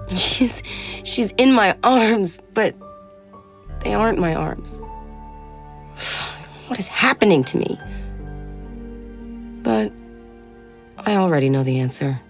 She's 0.14 0.62
she's 1.04 1.32
in 1.32 1.52
my 1.52 1.76
arms, 1.84 2.38
but 2.54 2.74
they 3.80 3.92
aren't 3.92 4.18
my 4.18 4.34
arms. 4.34 4.80
What 6.68 6.78
is 6.78 6.86
happening 6.86 7.44
to 7.44 7.56
me? 7.56 7.80
But 9.62 9.90
I 10.98 11.16
already 11.16 11.48
know 11.48 11.62
the 11.62 11.78
answer. 11.80 12.20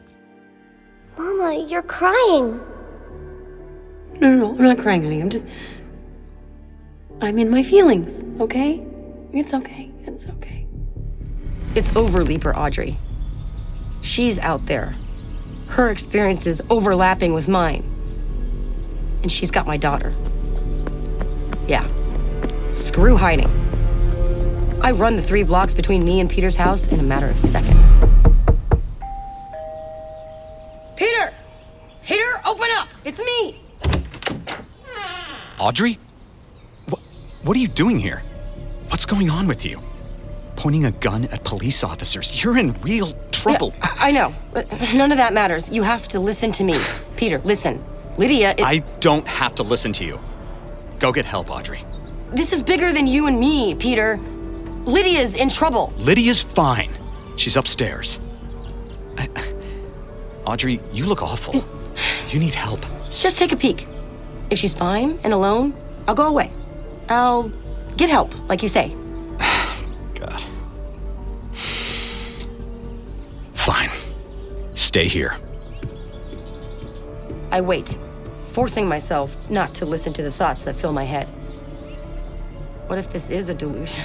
Mama, 1.17 1.67
you're 1.69 1.83
crying. 1.83 2.61
No, 4.21 4.31
no, 4.31 4.37
no, 4.37 4.51
I'm 4.51 4.63
not 4.63 4.79
crying, 4.79 5.03
honey. 5.03 5.21
I'm 5.21 5.31
just. 5.31 5.45
I'm 7.21 7.37
in 7.41 7.51
my 7.51 7.65
feelings, 7.65 8.23
okay? 8.41 8.87
It's 9.33 9.53
okay. 9.53 9.91
It's 10.07 10.29
okay. 10.29 10.68
It's 11.79 11.91
Overleaper 11.91 12.57
Audrey. 12.57 12.99
She's 14.01 14.41
out 14.41 14.67
there. 14.67 14.97
Her 15.69 15.91
experiences 15.91 16.61
overlapping 16.71 17.35
with 17.35 17.47
mine. 17.47 17.85
And 19.23 19.31
she's 19.31 19.53
got 19.53 19.65
my 19.65 19.77
daughter. 19.77 20.13
Yeah. 21.69 21.87
Screw 22.73 23.17
hiding. 23.17 23.47
I 24.83 24.91
run 24.91 25.15
the 25.15 25.23
three 25.23 25.45
blocks 25.45 25.73
between 25.73 26.05
me 26.05 26.19
and 26.19 26.29
Peter's 26.29 26.57
house 26.57 26.89
in 26.89 26.99
a 26.99 27.03
matter 27.05 27.29
of 27.29 27.39
seconds. 27.39 27.95
Peter! 30.97 31.33
Peter, 32.03 32.41
open 32.45 32.67
up! 32.73 32.89
It's 33.05 33.21
me! 33.21 33.63
Audrey? 35.61 36.01
What, 36.89 37.01
what 37.45 37.57
are 37.57 37.61
you 37.61 37.69
doing 37.69 38.01
here? 38.01 38.25
What's 38.89 39.07
going 39.07 39.31
on 39.31 39.47
with 39.47 39.65
you? 39.65 39.81
Pointing 40.59 40.87
a 40.87 40.91
gun 40.91 41.27
at 41.27 41.45
police 41.45 41.85
officers. 41.85 42.43
You're 42.43 42.59
in 42.59 42.73
real 42.83 43.13
trouble. 43.31 43.73
Yeah, 43.79 43.95
I 43.97 44.11
know, 44.11 44.35
but 44.53 44.69
none 44.93 45.13
of 45.13 45.19
that 45.19 45.33
matters. 45.33 45.71
You 45.71 45.85
have 45.85 46.09
to 46.09 46.19
listen 46.19 46.51
to 46.51 46.65
me. 46.65 46.77
Peter, 47.17 47.39
listen. 47.45 47.83
Lydia, 48.17 48.57
it, 48.59 48.65
I 48.65 48.79
don't 48.99 49.27
have 49.29 49.55
to 49.55 49.63
listen 49.63 49.93
to 49.93 50.05
you. 50.05 50.19
Go 50.99 51.13
get 51.13 51.25
help, 51.25 51.49
Audrey. 51.49 51.85
this 52.33 52.53
is 52.53 52.65
bigger 52.65 52.93
than 52.93 53.07
you 53.07 53.29
and 53.29 53.39
me, 53.39 53.77
Peter. 53.77 54.19
Lydia's 54.85 55.37
in 55.37 55.49
trouble. 55.49 55.93
Lydia's 55.97 56.43
fine. 56.43 56.91
She's 57.37 57.55
upstairs. 57.57 58.19
I, 59.17 59.29
Audrey, 60.45 60.81
you 60.93 61.07
look 61.07 61.23
awful. 61.23 61.65
You 62.31 62.41
need 62.41 62.55
help. 62.55 62.85
Just 63.11 63.39
take 63.39 63.53
a 63.53 63.57
peek. 63.57 63.87
If 64.51 64.59
she's 64.59 64.75
fine 64.75 65.21
and 65.23 65.33
alone, 65.33 65.75
I'll 66.09 66.17
go 66.17 66.27
away. 66.27 66.51
I'll 67.09 67.49
get 67.97 68.09
help, 68.11 68.35
like 68.49 68.63
you 68.63 68.69
say. 68.69 68.95
Stay 74.89 75.07
here. 75.07 75.37
I 77.51 77.61
wait, 77.61 77.99
forcing 78.47 78.89
myself 78.89 79.37
not 79.51 79.75
to 79.75 79.85
listen 79.85 80.15
to 80.15 80.23
the 80.23 80.33
thoughts 80.33 80.65
that 80.65 80.77
fill 80.77 80.95
my 80.95 81.05
head. 81.05 81.29
What 82.87 82.99
if 82.99 83.13
this 83.13 83.29
is 83.29 83.51
a 83.51 83.55
delusion? 83.55 84.03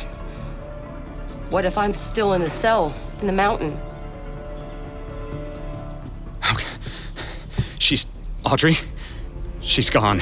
What 1.49 1.63
if 1.63 1.77
I'm 1.77 1.93
still 1.93 2.33
in 2.33 2.41
the 2.41 2.49
cell 2.49 2.93
in 3.21 3.27
the 3.27 3.31
mountain? 3.31 3.79
She's. 7.79 8.05
Audrey? 8.43 8.75
She's 9.61 9.89
gone. 9.89 10.21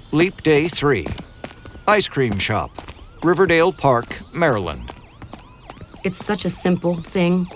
Leap 0.13 0.43
Day 0.43 0.67
3. 0.67 1.07
Ice 1.87 2.09
Cream 2.09 2.37
Shop, 2.37 2.69
Riverdale 3.23 3.71
Park, 3.71 4.19
Maryland. 4.33 4.93
It's 6.03 6.17
such 6.17 6.43
a 6.43 6.49
simple 6.49 6.97
thing, 6.97 7.47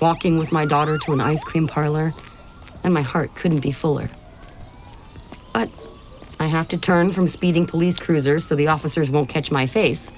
walking 0.00 0.38
with 0.38 0.52
my 0.52 0.64
daughter 0.64 0.96
to 0.96 1.12
an 1.12 1.20
ice 1.20 1.42
cream 1.42 1.66
parlor, 1.66 2.14
and 2.84 2.94
my 2.94 3.02
heart 3.02 3.34
couldn't 3.34 3.62
be 3.62 3.72
fuller. 3.72 4.08
But 5.52 5.68
I 6.38 6.46
have 6.46 6.68
to 6.68 6.76
turn 6.76 7.10
from 7.10 7.26
speeding 7.26 7.66
police 7.66 7.98
cruisers 7.98 8.44
so 8.44 8.54
the 8.54 8.68
officers 8.68 9.10
won't 9.10 9.28
catch 9.28 9.50
my 9.50 9.66
face. 9.66 10.12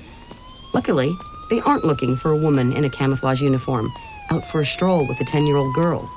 Luckily, 0.74 1.16
they 1.48 1.60
aren't 1.60 1.86
looking 1.86 2.14
for 2.14 2.30
a 2.30 2.36
woman 2.36 2.74
in 2.74 2.84
a 2.84 2.90
camouflage 2.90 3.40
uniform 3.40 3.90
out 4.30 4.46
for 4.46 4.60
a 4.60 4.66
stroll 4.66 5.08
with 5.08 5.18
a 5.22 5.24
10 5.24 5.46
year 5.46 5.56
old 5.56 5.74
girl. 5.74 6.10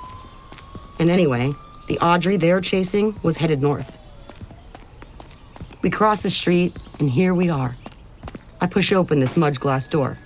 And 0.99 1.09
anyway, 1.09 1.53
the 1.87 1.97
Audrey 1.99 2.35
they're 2.35 2.59
chasing 2.59 3.17
was 3.23 3.37
headed 3.37 3.61
north. 3.61 3.98
We 5.81 5.89
cross 5.89 6.21
the 6.21 6.29
street, 6.29 6.75
and 6.99 7.09
here 7.09 7.33
we 7.33 7.49
are. 7.49 7.75
I 8.59 8.67
push 8.67 8.91
open 8.91 9.21
the 9.21 9.27
smudged 9.27 9.61
glass 9.61 9.87
door. 9.87 10.17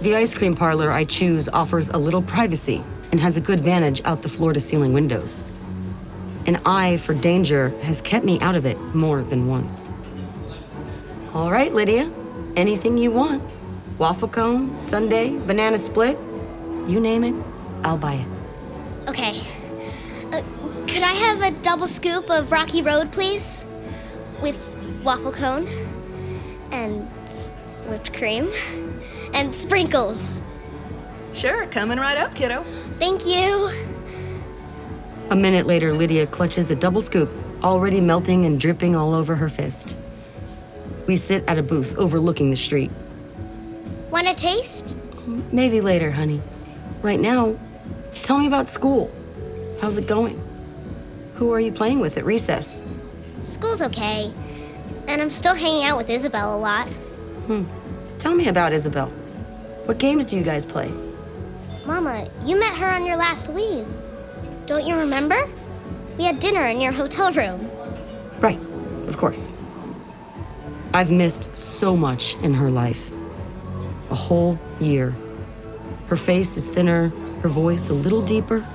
The 0.00 0.14
ice 0.14 0.34
cream 0.34 0.54
parlor 0.54 0.92
I 0.92 1.04
choose 1.04 1.48
offers 1.48 1.88
a 1.88 1.96
little 1.96 2.22
privacy 2.22 2.84
and 3.10 3.18
has 3.20 3.38
a 3.38 3.40
good 3.40 3.60
vantage 3.60 4.02
out 4.04 4.20
the 4.20 4.28
floor 4.28 4.52
to 4.52 4.60
ceiling 4.60 4.92
windows. 4.92 5.42
An 6.46 6.60
eye 6.66 6.98
for 6.98 7.14
danger 7.14 7.70
has 7.80 8.02
kept 8.02 8.24
me 8.24 8.38
out 8.40 8.54
of 8.54 8.66
it 8.66 8.78
more 8.94 9.22
than 9.22 9.48
once. 9.48 9.90
All 11.32 11.50
right, 11.50 11.72
Lydia, 11.72 12.12
anything 12.54 12.98
you 12.98 13.10
want. 13.10 13.42
Waffle 13.96 14.28
cone, 14.28 14.78
sundae, 14.78 15.30
banana 15.38 15.78
split, 15.78 16.18
you 16.88 17.00
name 17.00 17.24
it, 17.24 17.34
I'll 17.82 17.98
buy 17.98 18.14
it. 18.14 19.08
Okay. 19.08 19.40
Uh, 20.32 20.42
could 20.86 21.02
I 21.02 21.12
have 21.12 21.42
a 21.42 21.50
double 21.62 21.86
scoop 21.86 22.30
of 22.30 22.50
Rocky 22.50 22.82
Road, 22.82 23.12
please? 23.12 23.64
With 24.42 24.58
waffle 25.02 25.32
cone 25.32 25.68
and 26.70 27.08
whipped 27.88 28.12
cream 28.12 28.50
and 29.32 29.54
sprinkles. 29.54 30.40
Sure, 31.32 31.66
coming 31.66 31.98
right 31.98 32.16
up, 32.16 32.34
kiddo. 32.34 32.64
Thank 32.98 33.26
you. 33.26 33.70
A 35.30 35.36
minute 35.36 35.66
later, 35.66 35.92
Lydia 35.92 36.26
clutches 36.26 36.70
a 36.70 36.76
double 36.76 37.00
scoop, 37.00 37.30
already 37.62 38.00
melting 38.00 38.46
and 38.46 38.60
dripping 38.60 38.96
all 38.96 39.12
over 39.12 39.34
her 39.34 39.48
fist. 39.48 39.96
We 41.06 41.16
sit 41.16 41.44
at 41.46 41.58
a 41.58 41.62
booth 41.62 41.96
overlooking 41.98 42.50
the 42.50 42.56
street. 42.56 42.90
Want 44.10 44.28
a 44.28 44.34
taste? 44.34 44.96
Maybe 45.52 45.80
later, 45.80 46.10
honey. 46.10 46.40
Right 47.06 47.20
now, 47.20 47.56
tell 48.24 48.36
me 48.36 48.48
about 48.48 48.66
school. 48.66 49.12
How's 49.80 49.96
it 49.96 50.08
going? 50.08 50.42
Who 51.36 51.52
are 51.52 51.60
you 51.60 51.70
playing 51.70 52.00
with 52.00 52.16
at 52.16 52.24
recess? 52.24 52.82
School's 53.44 53.80
okay. 53.80 54.34
And 55.06 55.22
I'm 55.22 55.30
still 55.30 55.54
hanging 55.54 55.84
out 55.84 55.98
with 55.98 56.10
Isabel 56.10 56.56
a 56.56 56.58
lot. 56.58 56.88
Hmm. 57.46 57.62
Tell 58.18 58.34
me 58.34 58.48
about 58.48 58.72
Isabel. 58.72 59.06
What 59.84 59.98
games 59.98 60.24
do 60.24 60.36
you 60.36 60.42
guys 60.42 60.66
play? 60.66 60.90
Mama, 61.86 62.28
you 62.42 62.58
met 62.58 62.76
her 62.76 62.90
on 62.90 63.06
your 63.06 63.14
last 63.14 63.50
leave. 63.50 63.86
Don't 64.66 64.84
you 64.84 64.96
remember? 64.96 65.48
We 66.18 66.24
had 66.24 66.40
dinner 66.40 66.66
in 66.66 66.80
your 66.80 66.90
hotel 66.90 67.30
room. 67.30 67.70
Right, 68.40 68.58
of 69.06 69.16
course. 69.16 69.54
I've 70.92 71.12
missed 71.12 71.56
so 71.56 71.96
much 71.96 72.34
in 72.42 72.52
her 72.52 72.68
life. 72.68 73.12
A 74.10 74.16
whole 74.16 74.58
year. 74.80 75.14
Her 76.08 76.16
face 76.16 76.56
is 76.56 76.68
thinner, 76.68 77.08
her 77.42 77.48
voice 77.48 77.88
a 77.88 77.94
little 77.94 78.22
deeper, 78.22 78.66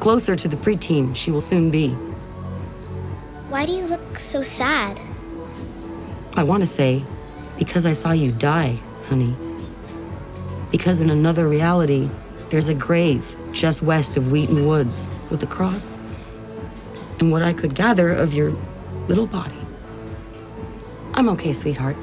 closer 0.00 0.36
to 0.36 0.48
the 0.48 0.56
preteen 0.56 1.14
she 1.16 1.30
will 1.30 1.40
soon 1.40 1.70
be. 1.70 1.90
Why 3.48 3.66
do 3.66 3.72
you 3.72 3.84
look 3.86 4.18
so 4.18 4.42
sad? 4.42 5.00
I 6.34 6.44
want 6.44 6.60
to 6.60 6.66
say, 6.66 7.02
because 7.58 7.84
I 7.84 7.92
saw 7.92 8.12
you 8.12 8.30
die, 8.30 8.78
honey. 9.06 9.34
Because 10.70 11.00
in 11.00 11.10
another 11.10 11.48
reality, 11.48 12.08
there's 12.50 12.68
a 12.68 12.74
grave 12.74 13.36
just 13.52 13.82
west 13.82 14.16
of 14.16 14.30
Wheaton 14.30 14.66
Woods 14.66 15.08
with 15.30 15.42
a 15.42 15.46
cross 15.46 15.98
and 17.18 17.32
what 17.32 17.42
I 17.42 17.52
could 17.52 17.74
gather 17.74 18.12
of 18.12 18.32
your 18.34 18.52
little 19.08 19.26
body. 19.26 19.56
I'm 21.14 21.28
okay, 21.30 21.52
sweetheart. 21.52 21.96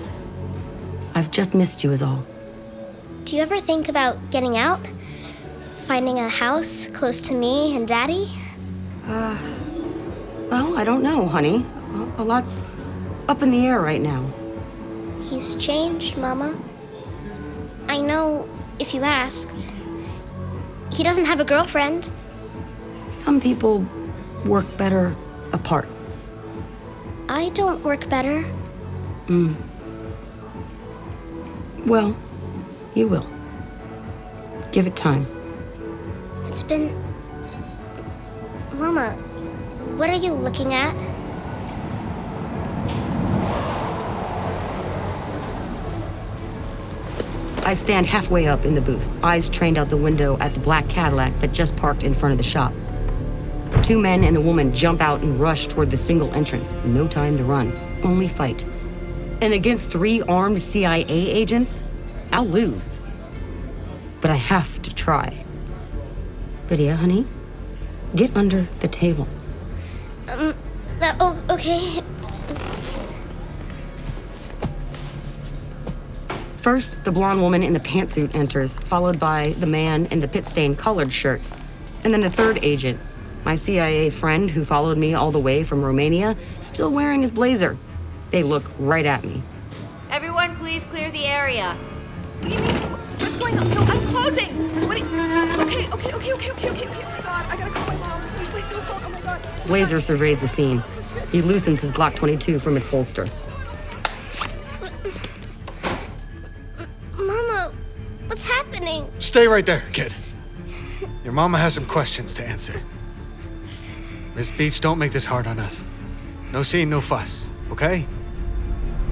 I've 1.14 1.32
just 1.32 1.56
missed 1.56 1.84
you, 1.84 1.92
is 1.94 2.02
all. 2.02 2.26
Do 3.26 3.36
you 3.36 3.42
ever 3.42 3.60
think 3.60 3.90
about 3.90 4.30
getting 4.30 4.56
out? 4.56 4.80
Finding 5.88 6.20
a 6.20 6.30
house 6.30 6.86
close 6.94 7.22
to 7.22 7.34
me 7.34 7.76
and 7.76 7.88
Daddy? 7.88 8.30
Uh, 9.04 9.36
well, 10.52 10.78
I 10.78 10.84
don't 10.84 11.02
know, 11.02 11.26
honey. 11.26 11.66
A 12.20 12.24
lot's 12.24 12.76
up 13.28 13.42
in 13.42 13.50
the 13.50 13.66
air 13.66 13.80
right 13.80 14.00
now. 14.00 14.32
He's 15.24 15.56
changed, 15.56 16.18
Mama. 16.18 16.56
I 17.88 18.00
know 18.00 18.48
if 18.78 18.94
you 18.94 19.02
asked. 19.02 19.66
He 20.92 21.02
doesn't 21.02 21.26
have 21.26 21.40
a 21.40 21.46
girlfriend. 21.46 22.12
Some 23.10 23.42
people 23.42 23.84
work 24.46 24.68
better 24.78 25.16
apart. 25.52 25.88
I 27.28 27.50
don't 27.50 27.84
work 27.84 28.08
better. 28.08 28.44
Hmm. 29.26 29.56
Well, 31.88 32.16
you 32.96 33.08
will. 33.08 33.28
Give 34.72 34.88
it 34.88 34.96
time. 34.96 35.28
It's 36.46 36.64
been. 36.64 36.96
Mama, 38.74 39.12
what 39.98 40.10
are 40.10 40.16
you 40.16 40.34
looking 40.34 40.74
at? 40.74 40.96
I 47.66 47.74
stand 47.74 48.06
halfway 48.06 48.48
up 48.48 48.64
in 48.64 48.76
the 48.76 48.82
booth, 48.82 49.10
eyes 49.24 49.50
trained 49.50 49.78
out 49.78 49.90
the 49.90 49.98
window 49.98 50.38
at 50.40 50.54
the 50.54 50.60
black 50.60 50.88
Cadillac 50.88 51.40
that 51.40 51.52
just 51.52 51.76
parked 51.76 52.04
in 52.04 52.14
front 52.14 52.32
of 52.32 52.38
the 52.38 52.44
shop. 52.44 52.72
Two 53.82 53.98
men 53.98 54.24
and 54.24 54.38
a 54.38 54.42
woman 54.42 54.74
jump 54.74 55.02
out 55.02 55.22
and 55.22 55.40
rush 55.40 55.68
toward 55.68 55.90
the 55.90 55.98
single 55.98 56.32
entrance. 56.34 56.74
No 56.86 57.08
time 57.08 57.38
to 57.38 57.44
run, 57.44 57.76
only 58.04 58.28
fight. 58.28 58.64
And 59.42 59.52
against 59.52 59.90
three 59.90 60.22
armed 60.24 60.62
CIA 60.62 61.06
agents, 61.08 61.82
I'll 62.36 62.46
lose. 62.46 63.00
But 64.20 64.30
I 64.30 64.36
have 64.36 64.82
to 64.82 64.94
try. 64.94 65.46
Lydia, 66.70 66.98
honey, 66.98 67.26
get 68.14 68.36
under 68.36 68.68
the 68.82 68.90
table. 68.90 69.26
Um, 70.28 70.54
that, 71.00 71.16
oh, 71.22 71.42
okay. 71.50 72.04
First, 76.58 77.06
the 77.06 77.12
blonde 77.14 77.42
woman 77.42 77.64
in 77.64 77.72
the 77.72 77.80
pantsuit 77.80 78.36
enters, 78.36 78.80
followed 78.80 79.18
by 79.18 79.56
the 79.60 79.68
man 79.68 80.08
in 80.08 80.20
the 80.20 80.28
pit 80.28 80.46
stained 80.46 80.78
collared 80.78 81.14
shirt. 81.14 81.40
And 82.04 82.14
then 82.14 82.26
a 82.26 82.30
third 82.30 82.60
agent, 82.64 83.00
my 83.46 83.56
CIA 83.56 84.10
friend 84.10 84.50
who 84.50 84.66
followed 84.66 84.98
me 84.98 85.14
all 85.14 85.32
the 85.32 85.40
way 85.40 85.64
from 85.64 85.82
Romania, 85.82 86.36
still 86.60 86.92
wearing 86.92 87.22
his 87.22 87.32
blazer. 87.32 87.78
They 88.32 88.44
look 88.44 88.66
right 88.78 89.06
at 89.06 89.24
me. 89.24 89.42
Everyone, 90.10 90.58
please 90.58 90.84
clear 90.84 91.12
the 91.12 91.26
area. 91.26 91.78
I'm 93.96 94.08
closing. 94.08 94.88
What 94.88 95.00
you... 95.00 95.06
Okay, 95.06 95.88
okay, 95.88 96.14
okay, 96.14 96.34
okay, 96.34 96.34
okay, 96.34 96.52
okay, 96.52 96.70
okay. 96.70 97.06
Oh 97.06 97.10
my 97.10 97.22
god, 97.22 97.46
I 97.50 97.56
gotta 97.56 97.72
call 97.72 97.88
my 97.88 97.96
mom. 97.96 98.22
Where's 98.22 98.54
my 98.54 98.62
cell 98.62 98.82
phone? 98.82 99.04
Oh 99.06 99.10
my 99.10 99.22
god. 99.22 99.68
Blazer 99.68 100.02
surveys 100.02 100.40
the 100.40 100.48
scene. 100.48 100.84
He 101.32 101.42
loosens 101.42 101.82
his 101.82 101.92
Glock 101.92 102.16
22 102.16 102.60
from 102.60 102.78
its 102.78 102.90
holster. 102.90 103.28
Mama, 107.18 107.72
what's 108.28 108.46
happening? 108.46 109.10
Stay 109.20 109.48
right 109.48 109.66
there, 109.66 109.84
kid. 109.94 110.14
Your 111.24 111.34
mama 111.34 111.58
has 111.58 111.74
some 111.74 111.86
questions 111.86 112.34
to 112.36 112.46
answer. 112.46 112.82
Miss 114.36 114.52
Beach, 114.52 114.82
don't 114.82 115.00
make 115.00 115.14
this 115.14 115.26
hard 115.26 115.48
on 115.48 115.58
us. 115.60 115.84
No 116.52 116.62
scene, 116.62 116.90
no 116.90 117.02
fuss, 117.02 117.50
okay? 117.72 118.06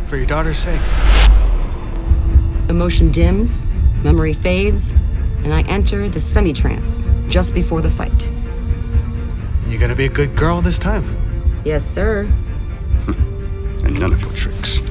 For 0.06 0.18
your 0.18 0.26
daughter's 0.26 0.60
sake. 0.60 0.82
Emotion 2.70 3.12
dims, 3.12 3.66
memory 4.04 4.34
fades, 4.34 4.92
and 5.44 5.54
I 5.54 5.62
enter 5.64 6.10
the 6.10 6.20
semi 6.20 6.54
trance 6.54 7.04
just 7.28 7.54
before 7.54 7.82
the 7.82 7.90
fight. 7.90 8.30
You 9.68 9.78
gonna 9.80 9.96
be 9.96 10.06
a 10.06 10.10
good 10.10 10.36
girl 10.36 10.62
this 10.62 10.78
time? 10.78 11.04
Yes, 11.66 11.86
sir. 11.86 12.26
Hmm. 13.06 13.86
and 13.86 14.00
none 14.00 14.14
of 14.14 14.22
your 14.22 14.32
tricks. 14.34 14.82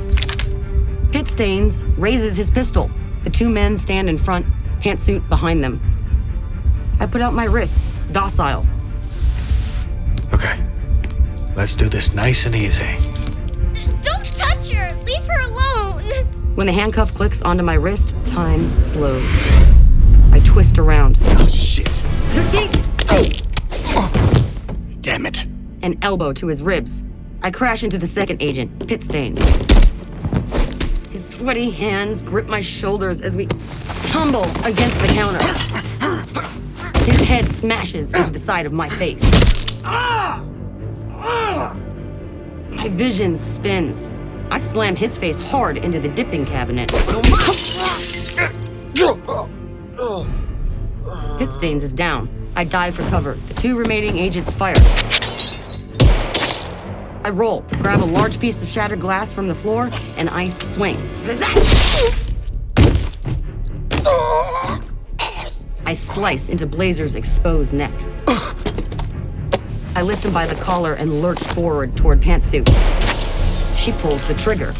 Pit 1.13 1.27
Stains 1.27 1.85
raises 1.97 2.37
his 2.37 2.51
pistol. 2.51 2.91
The 3.25 3.31
two 3.31 3.49
men 3.49 3.77
stand 3.77 4.09
in 4.09 4.19
front, 4.19 4.47
pantsuit 4.81 5.29
behind 5.29 5.63
them. 5.63 5.81
I 6.99 7.07
put 7.07 7.21
out 7.21 7.35
my 7.35 7.45
wrists, 7.45 7.99
docile. 8.13 8.67
Okay. 10.33 10.59
Let's 11.55 11.77
do 11.77 11.89
this 11.89 12.15
nice 12.15 12.47
and 12.47 12.55
easy. 12.55 12.97
Don't 14.01 14.25
touch 14.25 14.71
her! 14.71 14.91
Leave 15.05 15.25
her 15.27 15.41
alone! 15.41 16.03
When 16.55 16.67
the 16.67 16.73
handcuff 16.73 17.15
clicks 17.15 17.43
onto 17.43 17.63
my 17.63 17.75
wrist, 17.75 18.15
time 18.33 18.81
slows. 18.81 19.29
I 20.33 20.41
twist 20.43 20.79
around. 20.79 21.19
Oh, 21.23 21.47
shit. 21.47 22.03
Oh. 23.11 24.09
Damn 25.03 25.27
it. 25.27 25.45
An 25.83 25.99
elbow 26.01 26.33
to 26.33 26.47
his 26.47 26.63
ribs. 26.63 27.05
I 27.43 27.51
crash 27.51 27.85
into 27.85 27.99
the 27.99 28.07
second 28.07 28.43
agent, 28.43 28.89
Pit 28.89 29.03
Stains. 29.03 29.39
His 31.13 31.29
sweaty 31.29 31.71
hands 31.71 32.23
grip 32.23 32.47
my 32.47 32.63
shoulders 32.63 33.21
as 33.21 33.37
we 33.37 33.49
tumble 34.05 34.45
against 34.65 34.99
the 35.01 35.09
counter. 35.09 35.47
His 37.05 37.21
head 37.29 37.51
smashes 37.51 38.13
into 38.13 38.31
the 38.31 38.39
side 38.39 38.65
of 38.65 38.73
my 38.73 38.89
face. 38.89 39.23
My 42.71 42.89
vision 42.93 43.37
spins. 43.37 44.11
I 44.51 44.57
slam 44.57 44.97
his 44.97 45.19
face 45.19 45.39
hard 45.39 45.77
into 45.77 46.01
the 46.01 46.09
dipping 46.09 46.47
cabinet. 46.47 46.91
Stains 51.51 51.83
is 51.83 51.93
down. 51.93 52.29
I 52.55 52.65
dive 52.65 52.95
for 52.95 53.03
cover. 53.09 53.35
The 53.49 53.55
two 53.55 53.77
remaining 53.77 54.19
agents 54.19 54.53
fire. 54.53 54.75
I 57.25 57.31
roll, 57.31 57.63
grab 57.81 58.03
a 58.03 58.05
large 58.05 58.39
piece 58.39 58.63
of 58.63 58.69
shattered 58.69 59.01
glass 59.01 59.33
from 59.33 59.49
the 59.49 59.55
floor, 59.55 59.91
and 60.19 60.29
I 60.29 60.49
swing. 60.49 60.97
I 65.87 65.95
slice 65.95 66.49
into 66.49 66.67
Blazer's 66.67 67.15
exposed 67.15 67.73
neck. 67.73 67.93
I 69.95 70.03
lift 70.03 70.25
him 70.25 70.33
by 70.33 70.47
the 70.47 70.55
collar 70.57 70.95
and 70.95 71.23
lurch 71.23 71.43
forward 71.43 71.97
toward 71.97 72.21
Pantsuit. 72.21 72.69
She 73.77 73.93
pulls 73.93 74.29
the 74.29 74.35
trigger. 74.35 74.73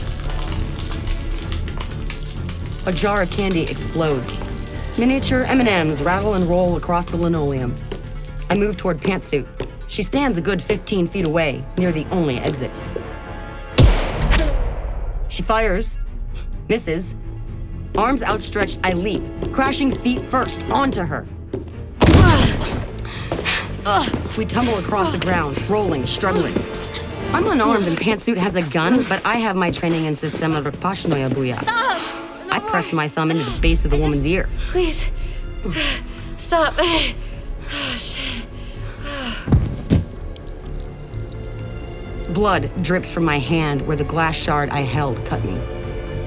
A 2.87 2.93
jar 2.93 3.23
of 3.23 3.31
candy 3.31 3.63
explodes. 3.63 4.52
Miniature 4.99 5.45
M&Ms 5.45 6.03
rattle 6.03 6.35
and 6.35 6.45
roll 6.47 6.77
across 6.77 7.07
the 7.07 7.17
linoleum. 7.17 7.75
I 8.51 8.55
move 8.55 8.77
toward 8.77 9.01
Pantsuit. 9.01 9.47
She 9.89 10.03
stands 10.03 10.37
a 10.37 10.41
good 10.43 10.63
15 10.63 11.09
feet 11.09 11.25
away, 11.25 11.65
near 11.79 11.93
the 11.93 12.07
only 12.11 12.37
exit. 12.39 12.79
She 15.29 15.43
fires, 15.43 15.97
misses. 16.69 17.17
Arms 17.97 18.23
outstretched, 18.23 18.81
I 18.85 18.93
leap, 18.93 19.23
crashing 19.53 19.99
feet 20.01 20.25
first 20.31 20.63
onto 20.65 21.03
her. 21.03 21.27
We 24.37 24.45
tumble 24.45 24.79
across 24.79 25.11
the 25.11 25.19
ground, 25.19 25.61
rolling, 25.69 26.05
struggling. 26.07 26.55
I'm 27.33 27.47
unarmed 27.49 27.87
and 27.87 27.97
Pantsuit 27.97 28.37
has 28.37 28.57
a 28.57 28.63
gun, 28.71 29.05
but 29.09 29.25
I 29.25 29.37
have 29.37 29.57
my 29.57 29.71
training 29.71 30.07
and 30.07 30.17
system 30.17 30.55
of 30.55 30.67
Rukpashnoya 30.67 31.31
Buya. 31.31 31.65
I 31.67 32.12
pressed 32.73 32.95
my 32.95 33.07
thumb 33.07 33.31
into 33.31 33.45
the 33.45 33.61
base 33.61 33.85
of 33.85 33.91
the 33.91 33.99
woman's 33.99 34.27
ear. 34.27 34.49
Please. 34.69 35.11
Stop. 36.39 36.73
Oh, 36.79 37.95
shit. 37.99 38.47
Blood 42.33 42.71
drips 42.83 43.11
from 43.13 43.27
my 43.27 43.39
hand 43.39 43.87
where 43.87 43.95
the 43.95 44.05
glass 44.05 44.35
shard 44.35 44.71
I 44.71 44.81
held 44.81 45.23
cut 45.27 45.45
me. 45.45 45.61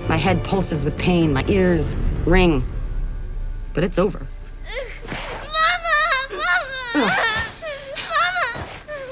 My 0.07 0.17
head 0.17 0.43
pulses 0.43 0.85
with 0.85 0.95
pain, 0.99 1.33
my 1.33 1.43
ears 1.47 1.95
ring. 2.27 2.63
But 3.73 3.83
it's 3.83 3.97
over. 3.97 4.27
Mama! 5.47 6.43
Mama! 6.93 7.17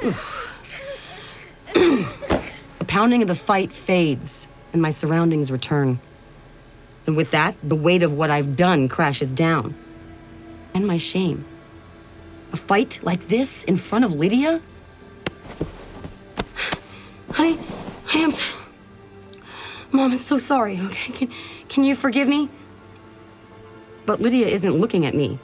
Mama! 0.04 0.17
the 2.78 2.86
pounding 2.86 3.24
of 3.24 3.28
the 3.28 3.34
fight 3.34 3.74
fades, 3.74 4.48
and 4.72 4.84
my 4.84 4.91
surroundings 4.91 5.52
return. 5.52 6.00
And 7.06 7.18
with 7.18 7.32
that, 7.32 7.56
the 7.63 7.76
weight 7.76 8.04
of 8.04 8.13
what 8.13 8.30
I've 8.30 8.56
done 8.56 8.88
crashes 8.88 9.32
down. 9.32 9.76
And 10.74 10.88
my 10.88 10.98
shame. 10.98 11.46
A 12.54 12.58
fight 12.58 13.00
like 13.04 13.28
this 13.28 13.63
in 13.66 13.78
front 13.78 14.06
of 14.06 14.13
Lydia? 14.13 14.62
Honey, 17.32 17.60
honey, 18.06 18.24
I'm. 18.24 18.32
So... 18.32 18.44
Mom 19.92 20.12
is 20.12 20.26
so 20.26 20.38
sorry, 20.38 20.80
okay? 20.80 21.12
Can, 21.13 21.32
can 21.68 21.84
you 21.84 21.96
forgive 21.96 22.28
me? 22.28 22.50
But 24.06 24.22
Lydia 24.22 24.48
isn't 24.48 24.74
looking 24.74 25.06
at 25.06 25.13
me. 25.13 25.39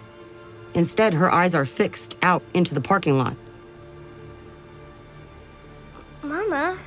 Instead, 0.73 1.13
her 1.13 1.31
eyes 1.31 1.53
are 1.53 1.65
fixed 1.65 2.17
out 2.21 2.43
into 2.53 2.73
the 2.73 2.81
parking 2.81 3.17
lot. 3.17 3.35
Mama. 6.23 6.77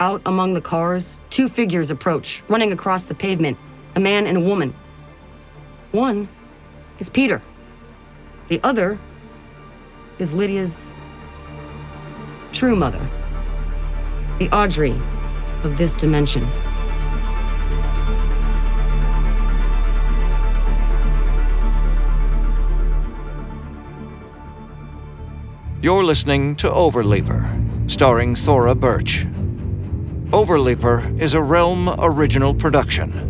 Out 0.00 0.22
among 0.24 0.54
the 0.54 0.60
cars, 0.60 1.18
two 1.28 1.48
figures 1.48 1.90
approach, 1.90 2.42
running 2.48 2.72
across 2.72 3.04
the 3.04 3.14
pavement 3.14 3.58
a 4.00 4.02
man 4.02 4.26
and 4.26 4.38
a 4.38 4.40
woman. 4.40 4.74
One 5.92 6.26
is 6.98 7.10
Peter, 7.10 7.42
the 8.48 8.58
other 8.62 8.98
is 10.18 10.32
Lydia's 10.32 10.94
true 12.52 12.74
mother, 12.74 13.06
the 14.38 14.48
Audrey 14.56 14.98
of 15.64 15.76
this 15.76 15.92
dimension. 15.92 16.48
You're 25.82 26.04
listening 26.04 26.56
to 26.56 26.70
Overleaper, 26.70 27.90
starring 27.90 28.34
Thora 28.34 28.74
Birch. 28.74 29.26
Overleaper 30.32 31.20
is 31.20 31.34
a 31.34 31.42
Realm 31.42 31.90
original 31.98 32.54
production. 32.54 33.29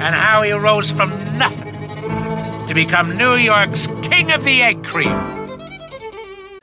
and 0.00 0.14
how 0.14 0.42
he 0.42 0.52
rose 0.52 0.90
from 0.90 1.10
nothing 1.38 1.74
to 2.66 2.74
become 2.74 3.16
New 3.16 3.34
York's 3.34 3.86
King 4.02 4.32
of 4.32 4.44
the 4.44 4.62
Egg 4.62 4.84
Cream. 4.84 5.12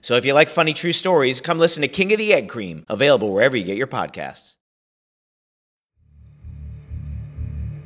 So 0.01 0.15
if 0.15 0.25
you 0.25 0.33
like 0.33 0.49
funny 0.49 0.73
true 0.73 0.91
stories, 0.91 1.39
come 1.41 1.59
listen 1.59 1.81
to 1.81 1.87
King 1.87 2.11
of 2.11 2.17
the 2.17 2.33
Egg 2.33 2.49
Cream, 2.49 2.85
available 2.89 3.31
wherever 3.31 3.55
you 3.55 3.63
get 3.63 3.77
your 3.77 3.87
podcasts. 3.87 4.57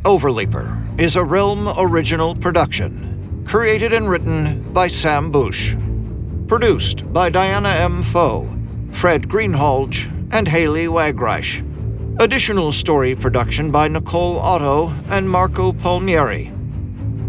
Overleaper 0.03 0.99
is 0.99 1.15
a 1.15 1.23
Realm 1.23 1.67
original 1.77 2.35
production, 2.35 3.43
created 3.47 3.91
and 3.91 4.09
written 4.09 4.71
by 4.71 4.87
Sam 4.87 5.31
Boush. 5.31 5.75
Produced 6.47 7.11
by 7.11 7.29
Diana 7.29 7.69
M. 7.69 8.03
Pho, 8.03 8.47
Fred 8.91 9.27
Greenhalgh, 9.27 10.29
and 10.31 10.47
Haley 10.47 10.85
Wagreich. 10.85 11.63
Additional 12.17 12.71
story 12.71 13.13
production 13.13 13.71
by 13.71 13.89
Nicole 13.89 14.39
Otto 14.39 14.93
and 15.09 15.29
Marco 15.29 15.73
Palmieri. 15.73 16.49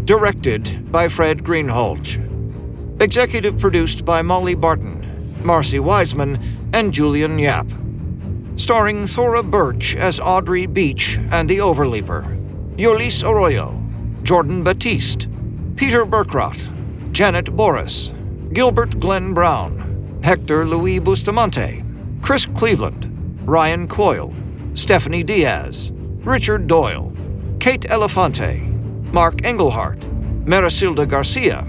Directed 0.05 0.89
by 0.89 1.09
Fred 1.09 1.43
Greenhalgh. 1.43 3.01
Executive 3.01 3.59
produced 3.59 4.05
by 4.05 4.21
Molly 4.21 4.55
Barton, 4.55 5.05
Marcy 5.43 5.79
Wiseman, 5.79 6.39
and 6.71 6.93
Julian 6.93 7.37
Yap. 7.37 7.67
Starring 8.55 9.05
Thora 9.05 9.43
Birch 9.43 9.93
as 9.97 10.21
Audrey 10.21 10.65
Beach 10.65 11.17
and 11.31 11.49
the 11.49 11.57
Overleaper, 11.57 12.23
Yolis 12.77 13.27
Arroyo, 13.27 13.83
Jordan 14.23 14.63
Batiste, 14.63 15.27
Peter 15.75 16.05
Berkrot, 16.05 17.11
Janet 17.11 17.53
Boris, 17.57 18.13
Gilbert 18.53 19.01
Glenn 19.01 19.33
Brown, 19.33 20.21
Hector 20.23 20.65
Louis 20.65 20.99
Bustamante, 20.99 21.83
Chris 22.21 22.45
Cleveland, 22.45 23.03
Ryan 23.45 23.89
Coyle, 23.89 24.33
Stephanie 24.77 25.23
Diaz, 25.23 25.91
Richard 26.19 26.67
Doyle, 26.67 27.11
Kate 27.59 27.81
Elefante, 27.89 28.63
Mark 29.11 29.37
Engelhart, 29.37 29.99
Marisilda 30.45 31.07
Garcia, 31.07 31.65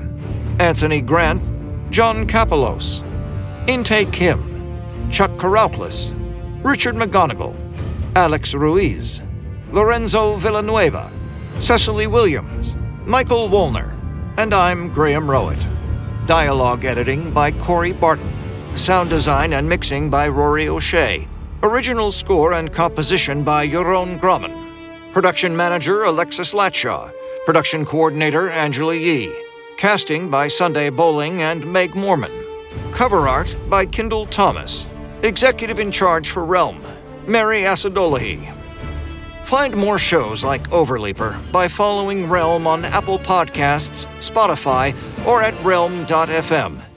Anthony 0.61 1.01
Grant, 1.01 1.43
John 1.91 2.27
Kapelos, 2.27 3.03
Inte 3.67 4.13
Kim, 4.13 5.11
Chuck 5.11 5.31
Karauplis, 5.33 6.13
Richard 6.63 6.97
McGonagle, 6.97 7.57
Alex 8.15 8.53
Ruiz, 8.53 9.23
Lorenzo 9.73 10.37
Villanueva, 10.37 11.11
Cecily 11.61 12.07
Williams, 12.07 12.77
Michael 13.07 13.49
Wolner, 13.49 13.97
and 14.37 14.53
I'm 14.53 14.93
Graham 14.93 15.27
Rowat. 15.27 15.67
Dialogue 16.27 16.85
editing 16.85 17.31
by 17.33 17.53
Corey 17.53 17.93
Barton. 17.93 18.31
Sound 18.77 19.09
design 19.09 19.55
and 19.55 19.67
mixing 19.67 20.11
by 20.11 20.29
Rory 20.29 20.69
O'Shea. 20.69 21.28
Original 21.65 22.13
score 22.13 22.53
and 22.53 22.73
composition 22.73 23.43
by 23.43 23.67
Jeroen 23.67 24.21
Grommen. 24.21 24.55
Production 25.13 25.57
manager 25.57 26.05
Alexis 26.05 26.55
Latshaw. 26.55 27.11
Production 27.47 27.85
coordinator 27.85 28.49
Angela 28.49 28.95
Yee. 28.95 29.35
Casting 29.77 30.31
by 30.31 30.47
Sunday 30.47 30.89
Bowling 30.89 31.43
and 31.43 31.67
Meg 31.67 31.97
Morman. 31.97 32.31
Cover 32.93 33.27
art 33.27 33.57
by 33.69 33.85
Kendall 33.85 34.27
Thomas. 34.27 34.87
Executive 35.25 35.81
in 35.81 35.91
charge 35.91 36.31
for 36.31 36.45
Realm, 36.45 36.81
Mary 37.27 37.63
Asadolahi. 37.63 38.55
Find 39.43 39.77
more 39.77 39.99
shows 39.99 40.45
like 40.45 40.71
Overleaper 40.71 41.51
by 41.51 41.67
following 41.67 42.29
Realm 42.29 42.69
on 42.69 42.85
Apple 42.85 43.19
Podcasts, 43.19 44.07
Spotify, 44.21 44.95
or 45.27 45.43
at 45.43 45.61
realm.fm. 45.65 46.88